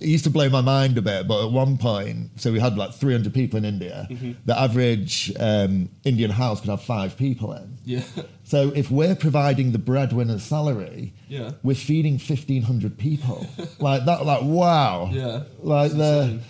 [0.00, 2.76] it used to blow my mind a bit but at one point so we had
[2.78, 4.32] like 300 people in india Mm-hmm.
[4.46, 8.02] the average um, indian house could have five people in yeah.
[8.44, 11.50] so if we're providing the breadwinner's salary Yeah.
[11.64, 13.38] we're feeding 1500 people
[13.80, 15.42] like that like wow Yeah.
[15.74, 16.40] like It's the insane.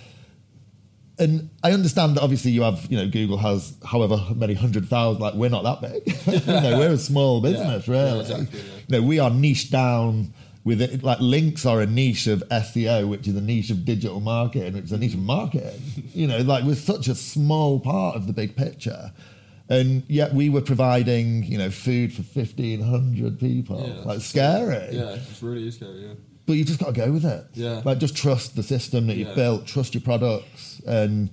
[1.20, 5.20] And I understand that obviously you have, you know, Google has however many hundred thousand,
[5.22, 6.16] like we're not that big.
[6.46, 8.20] you know, we're a small business, Yeah, really.
[8.20, 8.64] exactly, yeah.
[8.88, 11.02] You know, we are niche down with it.
[11.02, 14.84] Like links are a niche of SEO, which is a niche of digital marketing, which
[14.84, 15.80] is a niche of marketing.
[16.14, 19.12] you know, like we're such a small part of the big picture.
[19.68, 23.86] And yet we were providing, you know, food for 1,500 people.
[23.86, 24.96] Yeah, like scary.
[24.96, 26.06] Yeah, it's really scary.
[26.06, 26.14] Yeah.
[26.50, 27.44] But you just got to go with it.
[27.54, 27.80] Yeah.
[27.84, 31.30] Like just trust the system that you've built, trust your products, and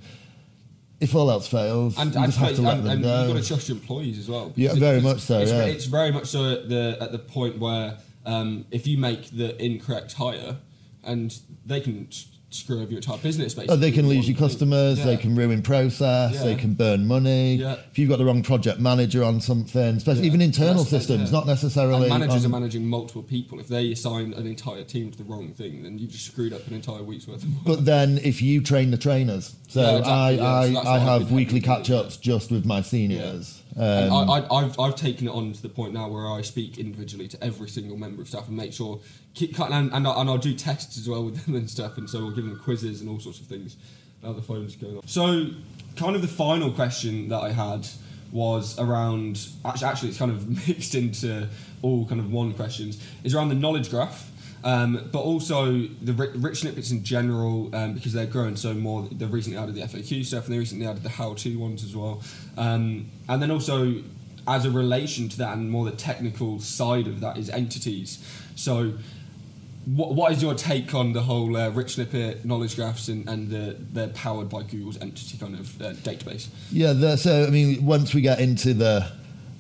[1.00, 3.24] if all else fails, And, you and, just have to let and, them and go.
[3.24, 4.54] you've got to trust your employees as well.
[4.56, 5.66] Yeah, very much so, It's, yeah.
[5.66, 9.60] it's very much so at the at the point where um, if you make the
[9.60, 10.58] incorrect hire,
[11.04, 12.08] and they can
[12.50, 13.54] screw over your entire business.
[13.54, 15.04] Basically, Oh, they can lose your customers.
[15.04, 16.36] They can ruin process.
[16.36, 16.44] Yeah.
[16.44, 17.56] They can burn money.
[17.56, 17.76] Yeah.
[17.92, 20.28] If you've got the wrong project manager on something, especially Yeah.
[20.28, 21.38] even internal systems, yeah.
[21.38, 22.10] not necessarily.
[22.10, 23.60] And managers on- are managing multiple people.
[23.60, 26.66] If they assign an entire team to the wrong thing, then you've just screwed up
[26.68, 27.66] an entire week's worth of work.
[27.66, 30.82] But then, if you train the trainers, so Yeah, exactly, I, yeah.
[30.82, 33.62] So I, I've weekly having to do, catch ups just with my seniors.
[33.76, 36.42] And Um, I, I, I've, I've taken it on to the point now where I
[36.42, 39.00] speak individually to every single member of staff and make sure,
[39.34, 42.10] keep, and, and, I, and I'll do tests as well with them and stuff, and
[42.10, 43.78] so we'll give them quizzes and all sorts of things.
[44.24, 45.08] Now the phone's going on.
[45.08, 45.48] So,
[45.96, 47.88] kind of the final question that I had
[48.32, 49.48] was around.
[49.64, 51.48] Actually, actually, it's kind of mixed into
[51.82, 53.04] all kind of one questions.
[53.24, 54.32] Is around the knowledge graph.
[54.68, 59.08] Um, but also the rich snippets in general, um, because they're growing so more.
[59.10, 62.22] They've recently added the FAQ stuff, and they recently added the how-to ones as well.
[62.58, 64.04] Um, and then also,
[64.46, 68.22] as a relation to that, and more the technical side of that is entities.
[68.58, 68.96] So,
[69.86, 73.50] what, what is your take on the whole uh, rich snippet knowledge graphs and, and
[73.50, 76.50] the, they're powered by Google's entity kind of uh, database?
[76.74, 79.10] Yeah, the, so I mean, once we get into the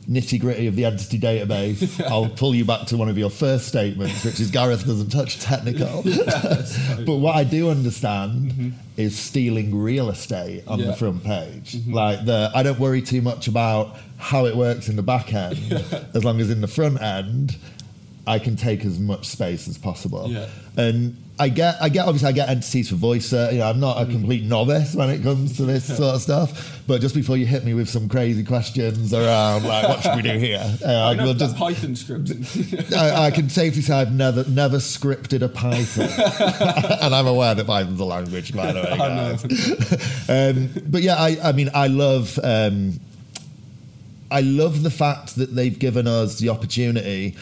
[0.09, 3.67] nitty gritty of the entity database, I'll pull you back to one of your first
[3.67, 6.03] statements, which is Gareth doesn't touch technical.
[7.05, 8.69] but what I do understand mm-hmm.
[8.95, 10.87] is stealing real estate on yeah.
[10.87, 11.73] the front page.
[11.73, 11.93] Mm-hmm.
[11.93, 15.57] Like the, I don't worry too much about how it works in the back end,
[15.57, 16.03] yeah.
[16.13, 17.57] as long as in the front end
[18.25, 20.29] I can take as much space as possible.
[20.29, 20.47] Yeah.
[20.75, 23.31] And I get, I get, obviously, I get entities for voice.
[23.31, 24.11] Uh, you know, I'm not a mm.
[24.11, 26.81] complete novice when it comes to this sort of stuff.
[26.87, 30.21] But just before you hit me with some crazy questions around, like, what should we
[30.21, 30.63] do here?
[30.87, 32.31] Uh, I will just Python script.
[32.95, 36.07] I, I, can safely say I've never, never scripted a Python,
[37.01, 38.97] and I'm aware that Python's a language, by the way.
[38.97, 40.29] Guys.
[40.29, 42.39] um, but yeah, I, I mean, I love.
[42.43, 42.99] Um,
[44.29, 47.35] I love the fact that they've given us the opportunity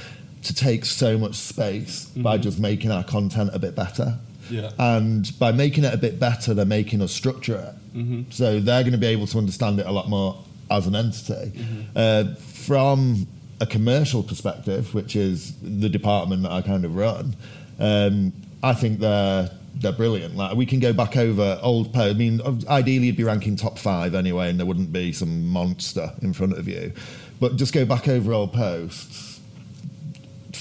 [0.46, 2.22] to take so much space mm-hmm.
[2.22, 4.18] by just making our content a bit better.
[4.50, 4.72] Yeah.
[4.78, 7.98] And by making it a bit better, they're making us structure it.
[7.98, 8.32] Mm-hmm.
[8.32, 11.52] So they're going to be able to understand it a lot more as an entity.
[11.58, 11.82] Mm-hmm.
[11.96, 13.28] Uh, from
[13.60, 17.36] a commercial perspective, which is the department that I kind of run,
[17.80, 20.36] um, I think they're they're brilliant.
[20.36, 22.16] Like we can go back over old posts.
[22.16, 26.12] I mean, ideally you'd be ranking top five anyway, and there wouldn't be some monster
[26.22, 26.94] in front of you.
[27.40, 29.35] But just go back over old posts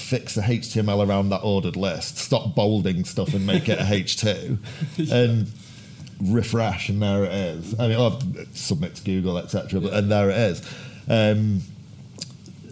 [0.05, 4.57] fix the HTML around that ordered list, stop bolding stuff and make it a H2,
[4.97, 5.15] yeah.
[5.15, 5.51] and
[6.21, 7.79] refresh, and there it is.
[7.79, 8.21] I mean, I'll
[8.53, 9.97] submit to Google, etc., yeah.
[9.97, 10.61] and there it is.
[11.09, 11.61] Um,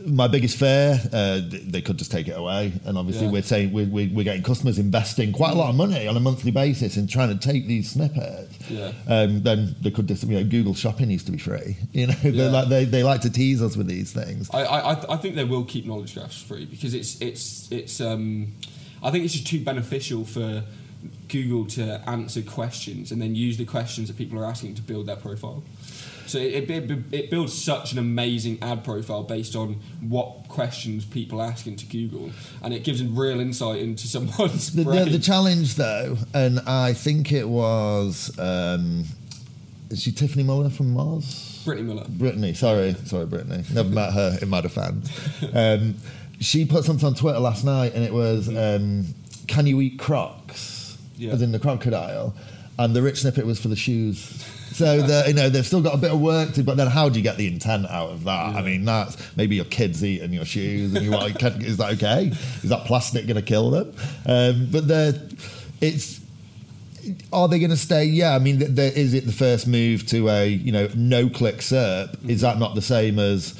[0.06, 2.74] my biggest fear, uh, they could just take it away.
[2.86, 3.32] And obviously, yeah.
[3.32, 6.52] we're saying we're, we're, getting customers investing quite a lot of money on a monthly
[6.52, 8.70] basis in trying to take these snippets.
[8.70, 8.92] Yeah.
[9.08, 11.78] Um, then they could just, you know, Google Shopping needs to be free.
[11.94, 12.50] You know, yeah.
[12.50, 14.50] like, they, they like to tease us with these things.
[14.52, 18.54] I, I, I think they will keep knowledge graphs free because it's it's it's um,
[19.04, 20.64] I think it's just too beneficial for
[21.28, 25.06] Google to answer questions and then use the questions that people are asking to build
[25.06, 25.64] their profile.
[26.26, 31.42] So it, it, it, builds such an amazing ad profile based on what questions people
[31.42, 35.06] ask into Google, and it gives them real insight into someone's the, brain.
[35.06, 39.06] The, the challenge, though, and I think it was, um,
[39.90, 41.64] is she Tiffany Muller from Moz?
[41.66, 42.06] Britney Muller.
[42.08, 43.64] Brittany, sorry, sorry, Brittany.
[43.74, 45.10] Never met her in my defence.
[45.54, 45.96] Um,
[46.40, 49.06] she put something on Twitter last night, and it was, um,
[49.48, 50.83] "Can you eat Crocs?"
[51.16, 51.34] Yeah.
[51.34, 52.34] As in the crocodile,
[52.80, 54.20] and the rich snippet was for the shoes.
[54.74, 56.64] So the, you know they've still got a bit of work to.
[56.64, 58.54] But then how do you get the intent out of that?
[58.54, 58.60] Yeah.
[58.60, 62.32] I mean, that's maybe your kids eating your shoes, and you like, is that okay?
[62.64, 63.94] Is that plastic going to kill them?
[64.26, 65.38] Um, but the
[65.82, 66.24] it's
[67.32, 68.06] are they going to stay?
[68.06, 72.30] Yeah, I mean, is it the first move to a you know no click SERP?
[72.30, 73.60] Is that not the same as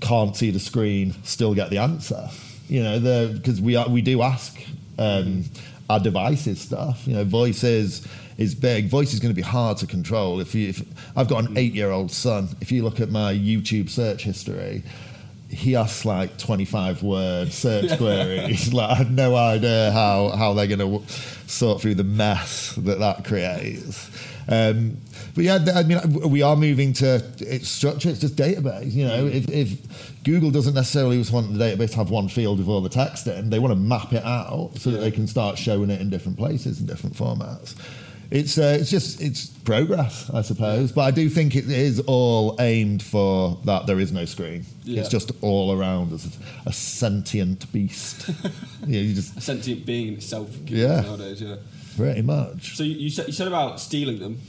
[0.00, 2.28] can't see the screen, still get the answer?
[2.68, 4.56] You know, because we are we do ask
[4.98, 5.44] um,
[5.90, 7.06] our devices stuff.
[7.06, 8.06] You know, voices
[8.38, 8.88] is big.
[8.88, 10.40] Voice is going to be hard to control.
[10.40, 10.82] If, you, if
[11.16, 14.84] I've got an eight-year-old son, if you look at my YouTube search history,
[15.50, 18.72] he asks like 25 word search queries.
[18.72, 21.06] Like I have no idea how how they're going to w-
[21.46, 24.10] sort through the mess that that creates.
[24.48, 24.96] Um,
[25.34, 28.08] but yeah, I mean, we are moving to its structure.
[28.08, 28.92] It's just database.
[28.92, 32.58] You know, if, if Google doesn't necessarily just want the database to have one field
[32.58, 35.28] with all the text in, they want to map it out so that they can
[35.28, 37.76] start showing it in different places in different formats
[38.30, 40.92] it's uh, it's just it's progress, I suppose.
[40.92, 43.86] But I do think it is all aimed for that.
[43.86, 44.64] There is no screen.
[44.84, 45.00] Yeah.
[45.00, 48.28] It's just all around as a sentient beast.
[48.86, 50.56] yeah, you just a sentient being in itself.
[50.66, 51.00] Yeah.
[51.00, 51.56] Nowadays, yeah.
[51.96, 52.76] Pretty much.
[52.76, 54.40] So you, you said you said about stealing them.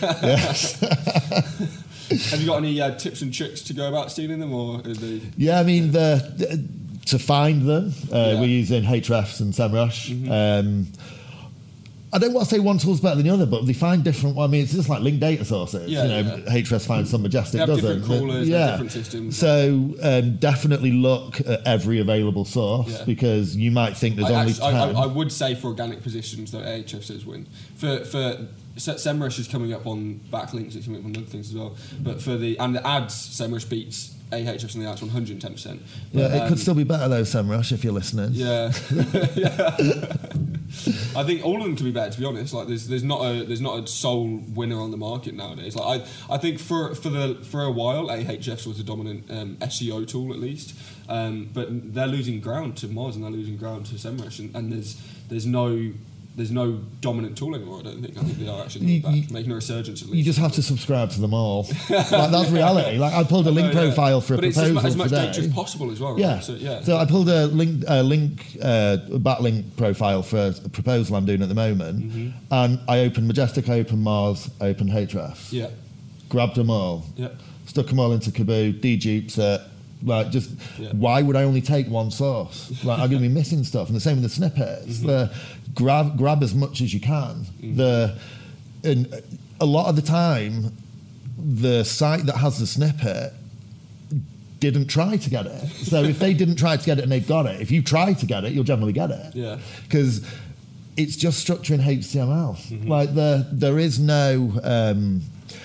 [0.00, 0.78] yes.
[2.30, 5.20] Have you got any uh, tips and tricks to go about stealing them, or they...
[5.36, 6.64] Yeah, I mean the, the
[7.10, 8.40] to find them, uh, yeah.
[8.40, 10.10] we're using Ahrefs and SEMrush.
[10.10, 10.30] Mm-hmm.
[10.32, 10.86] Um,
[12.12, 14.38] I don't want to say one tool's better than the other, but they find different.
[14.38, 15.90] I mean, it's just like linked data sources.
[15.90, 16.78] Yeah, you know, yeah.
[16.78, 17.76] Finds some majestic, doesn't.
[17.76, 18.70] Different crawlers, yeah.
[18.70, 19.36] different systems.
[19.36, 23.04] So um, definitely look at every available source yeah.
[23.04, 24.96] because you might think there's I only actually, ten.
[24.96, 27.46] I, I, would say for organic positions that Ahrefs is win.
[27.76, 30.76] For for SEMrush is coming up on backlinks.
[30.76, 31.76] It's coming up on other things as well.
[32.00, 35.52] But for the and the ads, SEMrush beats Ahrefs and the ads 110.
[35.52, 38.30] percent Yeah, it um, could still be better though, SEMrush, if you're listening.
[38.32, 38.72] Yeah.
[39.34, 40.16] yeah.
[41.16, 42.10] I think all of them can be better.
[42.10, 44.96] To be honest, like there's there's not a there's not a sole winner on the
[44.96, 45.74] market nowadays.
[45.74, 49.56] Like I I think for for the for a while Ahrefs was a dominant um,
[49.56, 50.74] SEO tool at least,
[51.08, 54.72] um, but they're losing ground to Moz and they're losing ground to SEMrush, and, and
[54.72, 55.92] there's there's no
[56.38, 57.80] there's no dominant tool anymore.
[57.80, 58.16] I don't think.
[58.16, 60.00] I think they are actually You- back, you- making a resurgence.
[60.02, 60.18] At least.
[60.18, 61.64] You just have to subscribe to them all.
[61.90, 62.96] like, that's reality.
[62.96, 63.86] Like I pulled a link No, yeah.
[63.88, 65.26] profile for a but it's as, proposal as much today.
[65.26, 66.12] data as possible as well.
[66.12, 66.20] Right?
[66.20, 66.40] Yeah.
[66.40, 66.82] So yeah.
[66.82, 71.42] So I pulled a link, a link, uh, backlink profile for a proposal I'm doing
[71.42, 72.30] at the moment, Mm-hmm.
[72.52, 75.68] and I opened Majestic, open Moz, open Ahrefs, yeah.
[76.28, 77.28] grabbed them all, Yeah.
[77.66, 79.60] stuck them all into Kaboo, dedupes it.
[80.02, 80.90] Like just, Yeah.
[80.92, 82.84] why would I only take one source?
[82.84, 84.98] Like I'm going to be missing stuff, and the same with the snippets.
[84.98, 85.06] Mm-hmm.
[85.06, 85.30] The
[85.74, 87.46] grab grab as much as you can.
[87.60, 88.16] The
[88.84, 89.22] and
[89.60, 90.72] a lot of the time,
[91.36, 93.32] the site that has the snippet
[94.60, 95.68] didn't try to get it.
[95.68, 98.12] So if they didn't try to get it and they've got it, if you try
[98.12, 99.34] to get it, you'll generally get it.
[99.36, 99.58] Yeah.
[99.84, 100.24] Because
[100.96, 102.56] it's just structuring HTML.
[102.56, 102.88] Mm-hmm.
[102.88, 104.52] Like the there is no.
[104.62, 105.22] Um,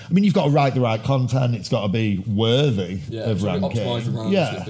[0.08, 1.54] I mean, you've got to write the right content.
[1.54, 3.70] It's got to be worthy Yeah, of ranking.
[4.32, 4.64] yeah,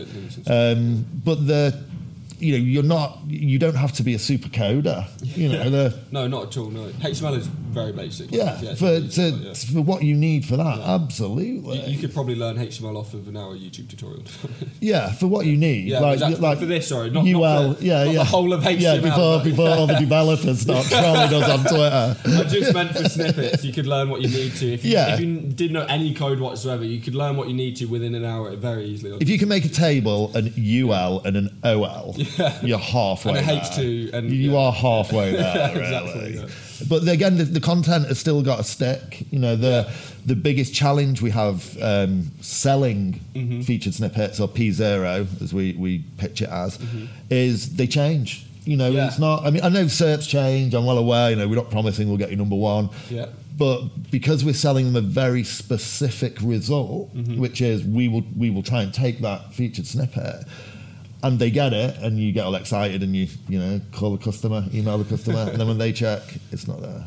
[0.46, 1.83] um, but the
[2.40, 5.07] you know you're not you don't have to be a super coder.
[5.37, 6.70] You know the No, not at all.
[6.70, 8.31] No, HTML is very basic.
[8.31, 9.53] yeah, it's for to, yeah.
[9.55, 10.79] for what you need for that.
[10.81, 11.81] Absolutely.
[11.81, 14.23] You, you could probably learn HTML off of an hour YouTube tutorial.
[14.81, 15.87] Yeah, for what you need.
[15.87, 16.40] Yeah, like, exactly.
[16.40, 18.25] like For this, sorry, not- UL, not for- yeah, not the yeah.
[18.25, 18.81] whole of HTML.
[18.81, 22.16] Yeah, before but- before all the developers start trolling us on Twitter.
[22.25, 23.64] I just meant for snippets.
[23.64, 24.73] You could learn what you need to.
[24.73, 25.14] If you, Yeah.
[25.14, 28.14] if you didn't know any code whatsoever, you could learn what you need to within
[28.14, 29.16] an hour very easily.
[29.20, 32.14] If you can make a table, an UL and an OL,
[32.62, 33.61] you're halfway And a there.
[33.61, 34.59] H2 and- you yeah.
[34.59, 36.35] are halfway there, Exactly, really.
[36.37, 36.47] yeah.
[36.88, 39.27] But again, the, the content has still got to stick.
[39.31, 39.88] You know, the
[40.27, 43.61] the biggest challenge we have um, selling Mm-hmm.
[43.62, 46.79] featured snippets or P zero, as we we pitch it as,
[47.31, 48.47] is they change.
[48.64, 48.97] You know, Mm-hmm.
[48.97, 49.07] Yeah.
[49.09, 49.44] it's not.
[49.47, 50.75] I mean, I know SERPs change.
[50.75, 51.31] I'm well aware.
[51.31, 52.90] You know, we're not promising we'll get you number one.
[53.11, 53.27] Yeah.
[53.57, 57.38] But because we're selling them a very specific result, Mm-hmm.
[57.40, 60.44] which is we will we will try and take that featured snippet,
[61.24, 64.22] and they get it, and you get all excited, and you you know call the
[64.22, 67.04] customer, email the customer, and then when they check, it's not there.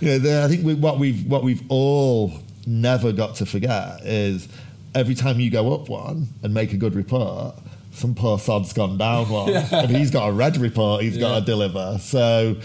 [0.00, 2.32] you know, I think we, what we've what we've all
[2.66, 4.48] never got to forget is
[4.94, 7.54] every time you go up one and make a good report.
[7.92, 11.40] Some poor sod's gone down one, and he's got a red report he's got Yeah.
[11.40, 11.98] to deliver.
[11.98, 12.56] So,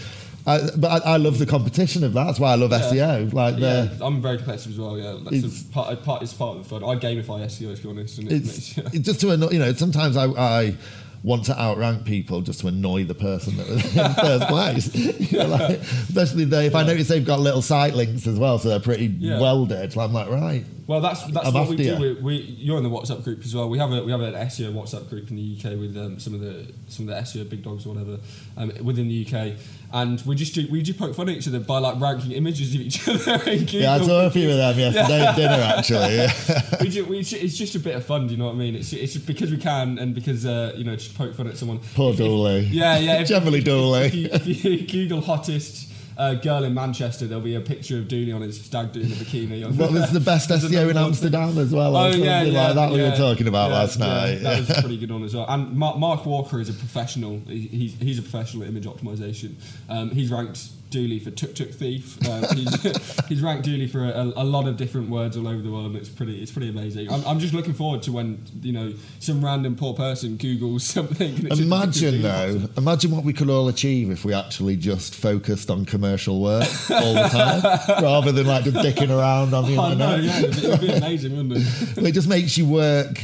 [0.46, 2.24] I, but I, I love the competition of that.
[2.24, 3.32] That's why I love SEO.
[3.32, 4.98] Like yeah, I'm very competitive as well.
[4.98, 6.22] Yeah, that's It's- a part, part.
[6.22, 6.82] It's part of the fun.
[6.84, 8.88] I gamify SEO to be honest, and it makes, yeah.
[9.00, 9.72] just to annoy, you know.
[9.72, 10.74] Sometimes I, I
[11.22, 14.94] want to outrank people just to annoy the person that was in first place.
[15.32, 18.58] You know, like, especially they, if I notice they've got little site links as well,
[18.58, 19.40] so they're pretty Yeah.
[19.40, 19.96] welded.
[19.96, 21.96] I'm like, right, Well, that's that's what we do.
[21.98, 23.68] We, we, you're in the WhatsApp group as well.
[23.68, 26.34] We have a we have an SEO WhatsApp group in the UK with um, some
[26.34, 28.18] of the some of the SEO big dogs or whatever
[28.56, 29.56] um, within the UK,
[29.92, 32.74] and we just do we do poke fun at each other by like ranking images
[32.74, 33.40] of each other.
[33.48, 36.16] In yeah, I saw a few of them yesterday at dinner actually.
[36.16, 36.76] Yeah.
[36.80, 38.26] we ju- we it's just a bit of fun.
[38.26, 38.74] Do you know what I mean?
[38.74, 41.78] It's it's because we can and because uh, you know just poke fun at someone.
[41.94, 42.60] Poor If- if- Dooley.
[42.72, 43.14] Yeah, yeah.
[43.20, 44.00] if- Generally if- Dooley.
[44.06, 45.90] If you, if you Google hottest.
[46.22, 49.14] Uh, girl in Manchester, there'll be a picture of Dooley on his stag doing a
[49.16, 49.66] bikini.
[49.66, 50.96] On What was the best SEO in.
[50.96, 51.96] Amsterdam as well?
[51.96, 54.34] Oh yeah, yeah, like that we were talking about yeah, last yeah, night.
[54.36, 55.46] that was a pretty good one as well.
[55.48, 57.40] And Mark, Mark Walker is a professional.
[57.48, 59.54] He, he's, he's a professional at image optimization.
[59.88, 62.16] Um, he's ranked Dooley for Tuk Tuk Thief.
[62.28, 65.70] Um, he's, he's ranked Dooley for a, a lot of different words all over the
[65.70, 65.86] world.
[65.86, 67.10] And it's pretty, it's pretty amazing.
[67.10, 71.46] I'm, I'm just looking forward to when you know some random poor person Googles something.
[71.50, 76.40] Imagine though, imagine what we could all achieve if we actually just focused on commercial
[76.40, 77.62] work all the time,
[78.04, 80.22] rather than like just dicking around on the know, internet.
[80.22, 81.56] yeah, it'd be, it'd be amazing, wouldn't
[81.98, 82.06] it?
[82.06, 83.18] It just makes you work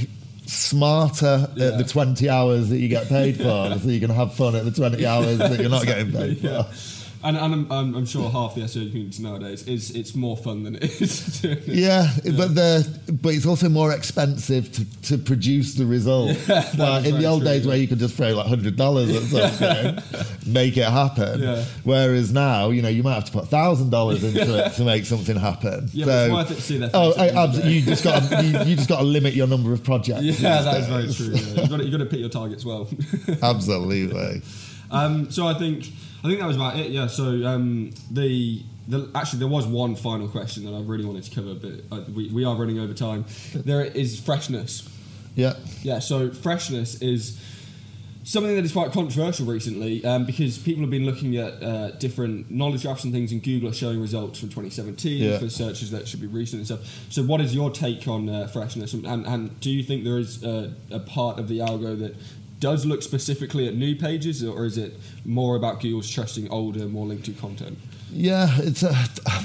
[0.47, 1.67] smarter Yeah.
[1.69, 4.65] at the 20 hours that you get paid for, so you can have fun at
[4.65, 6.63] the 20 hours that you're not getting paid Yeah.
[6.65, 6.98] for.
[7.25, 10.63] And, and I'm, I'm, I'm sure half the SEO community nowadays is it's more fun
[10.63, 11.41] than it is.
[11.41, 16.37] to- Yeah, but the but it's also more expensive to, to produce the result.
[16.47, 17.69] that like in the old true, days yeah.
[17.71, 21.43] where you could just throw like hundred dollars at something, make it happen.
[21.43, 21.65] Yeah.
[21.83, 25.05] Whereas now, you know, you might have to put thousand dollars into it to make
[25.05, 25.89] something happen.
[25.93, 27.75] Yeah, so, but it's worth it to see their Oh, I, end of the abs-
[27.75, 30.23] you just got to, you, you just got to limit your number of projects.
[30.23, 31.35] Yeah, that is very true.
[31.35, 31.63] Yeah.
[31.63, 32.89] You've, got to, you've got to pick your targets well.
[33.43, 34.43] Absolutely.
[34.91, 35.91] um, so I think
[36.25, 36.91] I think that was about it.
[36.91, 37.07] Yeah.
[37.07, 41.35] So um, the, the actually there was one final question that I really wanted to
[41.35, 43.25] cover, but uh, we, we are running over time.
[43.55, 44.89] There is freshness.
[45.37, 45.55] Yeah.
[45.83, 46.01] Yeah.
[46.01, 47.41] So freshness is
[48.25, 52.51] something that is quite controversial recently um, because people have been looking at uh, different
[52.51, 55.39] knowledge graphs and things, and Google are showing results from 2017 Yeah.
[55.39, 57.07] for searches that should be recent and stuff.
[57.11, 60.19] So, what is your take on uh, freshness, and, and, and do you think there
[60.19, 62.17] is uh, a part of the algo that
[62.61, 64.95] does look specifically at new pages, or is it
[65.25, 67.79] more about Google's trusting older, more linked to content?
[68.11, 68.95] Yeah, it's a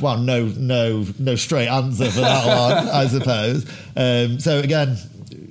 [0.01, 3.65] well, no, no, no straight answer for that one, I suppose.
[3.95, 4.97] Um, so again,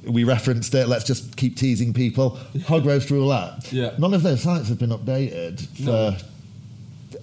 [0.07, 0.89] we referenced it.
[0.89, 2.39] Let's just keep teasing people.
[2.67, 3.71] Hog roast roulette.
[3.73, 3.95] Yeah.
[3.99, 5.83] None of those sites have been updated for.
[5.83, 6.17] No.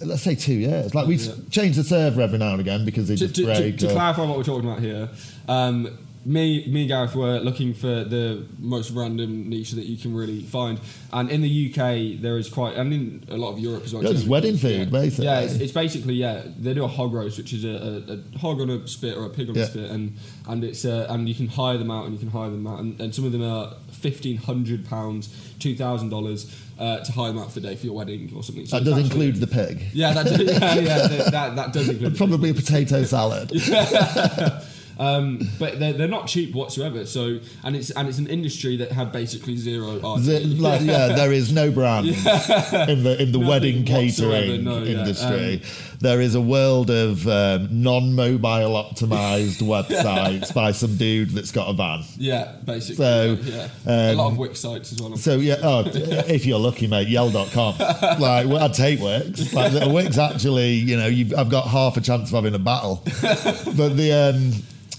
[0.02, 0.96] Let's say two years.
[0.96, 1.34] Like we've Yeah.
[1.50, 3.78] changed the server every now and again because they to, just to, to, break.
[3.80, 5.10] to or- clarify what we're talking about here,
[5.50, 10.14] um, me, me and Gareth were looking for the most random niche that you can
[10.14, 10.80] really find,
[11.14, 14.04] and in the UK there is quite, and in a lot of Europe as well.
[14.04, 14.62] Yeah, it's wedding yeah.
[14.62, 15.26] food, basically.
[15.26, 16.44] Yeah, it's, it's basically yeah.
[16.58, 19.26] They do a hog roast, which is a, a, a hog on a spit or
[19.26, 19.64] a pig on Yeah.
[19.64, 20.16] a spit, and
[20.48, 22.80] and it's uh, and you can hire them out, and you can hire them out,
[22.80, 27.30] and, and some of them are fifteen hundred pounds, two thousand dollars uh, to hire
[27.30, 28.66] them out for the day for your wedding or something.
[28.66, 29.84] So that does actually- include the pig.
[29.94, 32.14] Yeah, that, does- yeah, yeah, that, that, does include.
[32.14, 33.52] the Probably a potato salad.
[35.00, 37.06] Um, but they're, they're not cheap whatsoever.
[37.06, 41.32] So and it's and it's an industry that had basically zero The- like, yeah, there
[41.32, 45.00] is no brand in the in the Nothing wedding catering no, yeah.
[45.00, 45.62] industry.
[46.02, 51.74] there is a world of um, non-mobile optimized websites by some dude that's got a
[51.74, 52.04] van.
[52.18, 52.96] Yeah, basically.
[52.96, 55.16] So, yeah, a um, lot of Wix sites as well.
[55.16, 57.78] So yeah, oh, if you're lucky, mate, Yell.com.
[57.78, 59.54] like well, I'd take Wix.
[59.54, 62.60] Like the Wix actually, you know, you've, I've got half a chance of having a
[62.60, 63.02] battle.
[63.22, 64.52] but the um,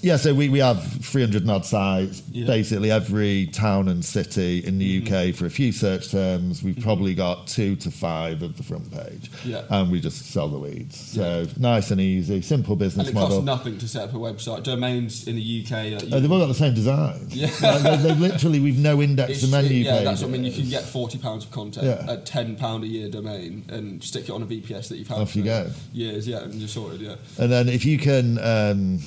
[0.02, 2.22] yeah, so we, we have 300 odd sites.
[2.32, 2.46] Yeah.
[2.46, 6.62] Basically, every town and city in the UK for a few search terms.
[6.62, 9.62] We've probably got two to five of the front page, Yeah.
[9.70, 10.96] and we just sell the leads.
[10.98, 13.36] So nice and easy, simple business and it model.
[13.38, 14.62] costs nothing to set up a website.
[14.62, 15.88] Domains in the UK.
[15.88, 17.26] You- Uh, they've all got the same design.
[17.30, 17.50] Yeah.
[17.60, 20.04] Like, they, they've literally we've no index it's- to menu yeah, pages.
[20.04, 20.44] that's what I mean.
[20.44, 22.12] You can get forty pounds of content Yeah.
[22.12, 25.18] at ten pound a year domain and stick it on a VPS that you've had
[25.18, 25.70] Off you go.
[25.92, 26.26] years.
[26.26, 27.00] Yeah, and you're sorted.
[27.00, 29.00] Yeah, And then if you can, um,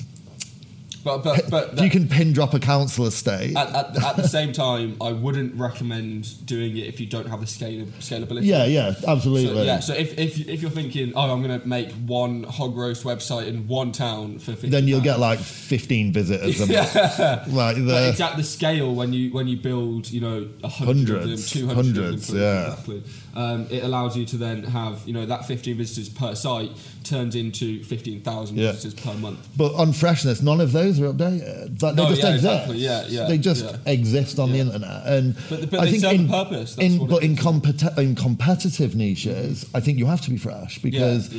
[1.04, 4.26] but but but if you can pin drop a council estate, at, at, at the
[4.26, 8.44] same time, I wouldn't recommend doing it if you don't have the scale scalability.
[8.44, 9.54] yeah, yeah, absolutely.
[9.54, 12.76] So, yeah, so if, if, if you're thinking, oh, I'm going to make one hog
[12.76, 17.52] roast website in one town for 50 then you'll get like 15 visitors a month.
[17.52, 21.16] Like But it's at the scale when you when you build, you know, a hundred
[21.16, 22.70] of them, Hundreds, two hundred hundreds, of them, yeah.
[22.70, 23.02] exactly.
[23.36, 26.70] Um, it allows you to then have, you know, that 15 visitors per site
[27.02, 28.72] turns into 15,000 Yeah.
[28.72, 29.40] visitors per month.
[29.56, 31.82] but on freshness, none of those are updated.
[31.82, 32.44] Like, No, they just yeah, exist.
[32.54, 33.76] exactly, yeah, yeah, they just yeah.
[33.86, 37.06] exist on the internet, and But- but I they think serve a in, purpose, in
[37.06, 41.30] but in, competi- in competitive niches, I think you have to be fresh because.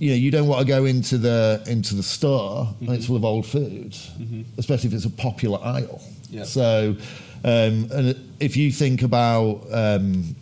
[0.00, 2.94] You know, you don't want to go into the into the store and Mm-hmm.
[2.94, 3.94] it's full of old food,
[4.58, 6.02] especially if it's a popular aisle.
[6.30, 6.42] Yeah.
[6.42, 6.96] So,
[7.44, 10.34] um, and if you think about um,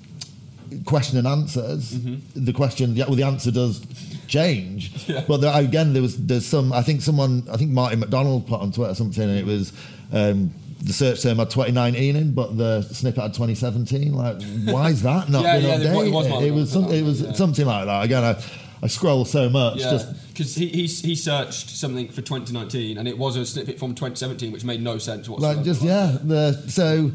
[0.85, 2.45] question and answers, Mm-hmm.
[2.45, 3.81] the question, yeah, well, the answer does
[4.27, 4.91] change.
[5.09, 5.25] Yeah.
[5.27, 6.73] But there, again, there was there's some.
[6.73, 9.73] I think someone, I think Martin MacDonald put on Twitter something, and it was.
[10.13, 10.53] Um,
[10.85, 14.13] the search term had 2019 in, but the snippet had 2017.
[14.15, 16.07] Like, why is that not Yeah, been yeah, updated?
[16.07, 17.33] it was it was, some, it was yeah.
[17.35, 18.05] something like that.
[18.05, 18.43] Again, I,
[18.83, 19.77] I scroll so much.
[19.79, 23.79] Yeah, Just because he, he, he searched something for 2019 and it was a snippet
[23.79, 25.55] from 2017 which made no sense whatsoever.
[25.59, 26.19] like, just yeah.
[26.21, 27.13] The so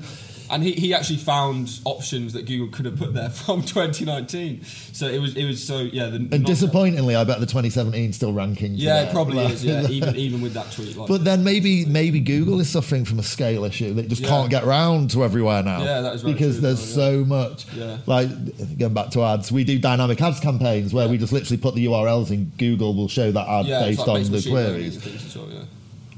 [0.49, 4.63] And he, he actually found options that Google could have put there from 2019.
[4.63, 6.07] So it was it was so yeah.
[6.07, 8.73] The, and disappointingly, I bet the 2017 still ranking.
[8.75, 9.65] Yeah, it probably Like- is.
[9.65, 10.95] Yeah, even even with that tweet.
[10.95, 14.29] Like, But then maybe maybe Google is suffering from a scale issue that just Yeah.
[14.29, 15.83] can't get round to everywhere now.
[15.83, 17.73] Yeah, that is because true there's as well, so much.
[17.73, 17.97] Yeah.
[18.05, 21.11] Like going back to ads, we do dynamic ads campaigns where Yeah.
[21.11, 22.51] we just literally put the URLs in.
[22.57, 24.95] Google will show that ad yeah, based like on the queries.
[24.95, 25.63] and things as well, yeah.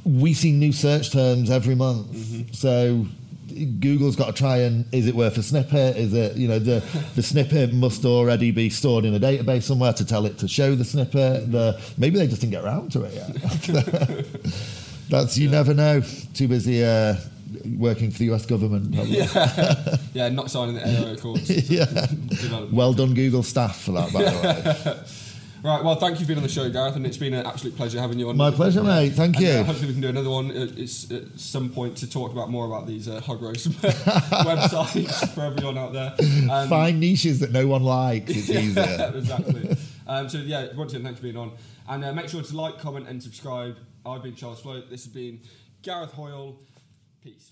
[0.05, 2.53] We see new search terms every month, Mm-hmm.
[2.53, 3.05] so.
[3.65, 5.97] Google's got to try and is it worth a snippet?
[5.97, 6.83] Is it you know the
[7.15, 10.75] the snippet must already be stored in a database somewhere to tell it to show
[10.75, 11.51] the snippet.
[11.51, 14.25] The maybe they just didn't get around to it yet.
[15.09, 16.01] That's you never know.
[16.33, 17.15] Too busy uh,
[17.77, 18.93] working for the US government.
[19.09, 21.69] Yeah, yeah, not signing the AO Accords.
[21.69, 22.07] Yeah.
[22.71, 24.13] Well done, Google staff for that.
[24.13, 25.03] By the way,
[25.61, 27.75] Right, well, thank you for being on the show, Gareth, and it's been an absolute
[27.75, 28.37] pleasure having you on.
[28.37, 29.09] my pleasure, mate.
[29.11, 29.63] Thank And, uh, you.
[29.63, 32.87] hopefully, we can do another one at, at some point to talk about more about
[32.87, 36.15] these uh, hog roast websites for everyone out there.
[36.49, 38.31] Um, Find niches that no one likes.
[38.31, 39.11] It's easier.
[39.15, 39.75] exactly.
[40.07, 41.51] Um, so yeah, once again, thanks for being on,
[41.89, 43.77] and uh, make sure to like, comment, and subscribe.
[44.05, 44.89] I've been Charles Floate.
[44.89, 45.41] This has been
[45.81, 46.59] Gareth Hoyle.
[47.21, 47.51] Peace.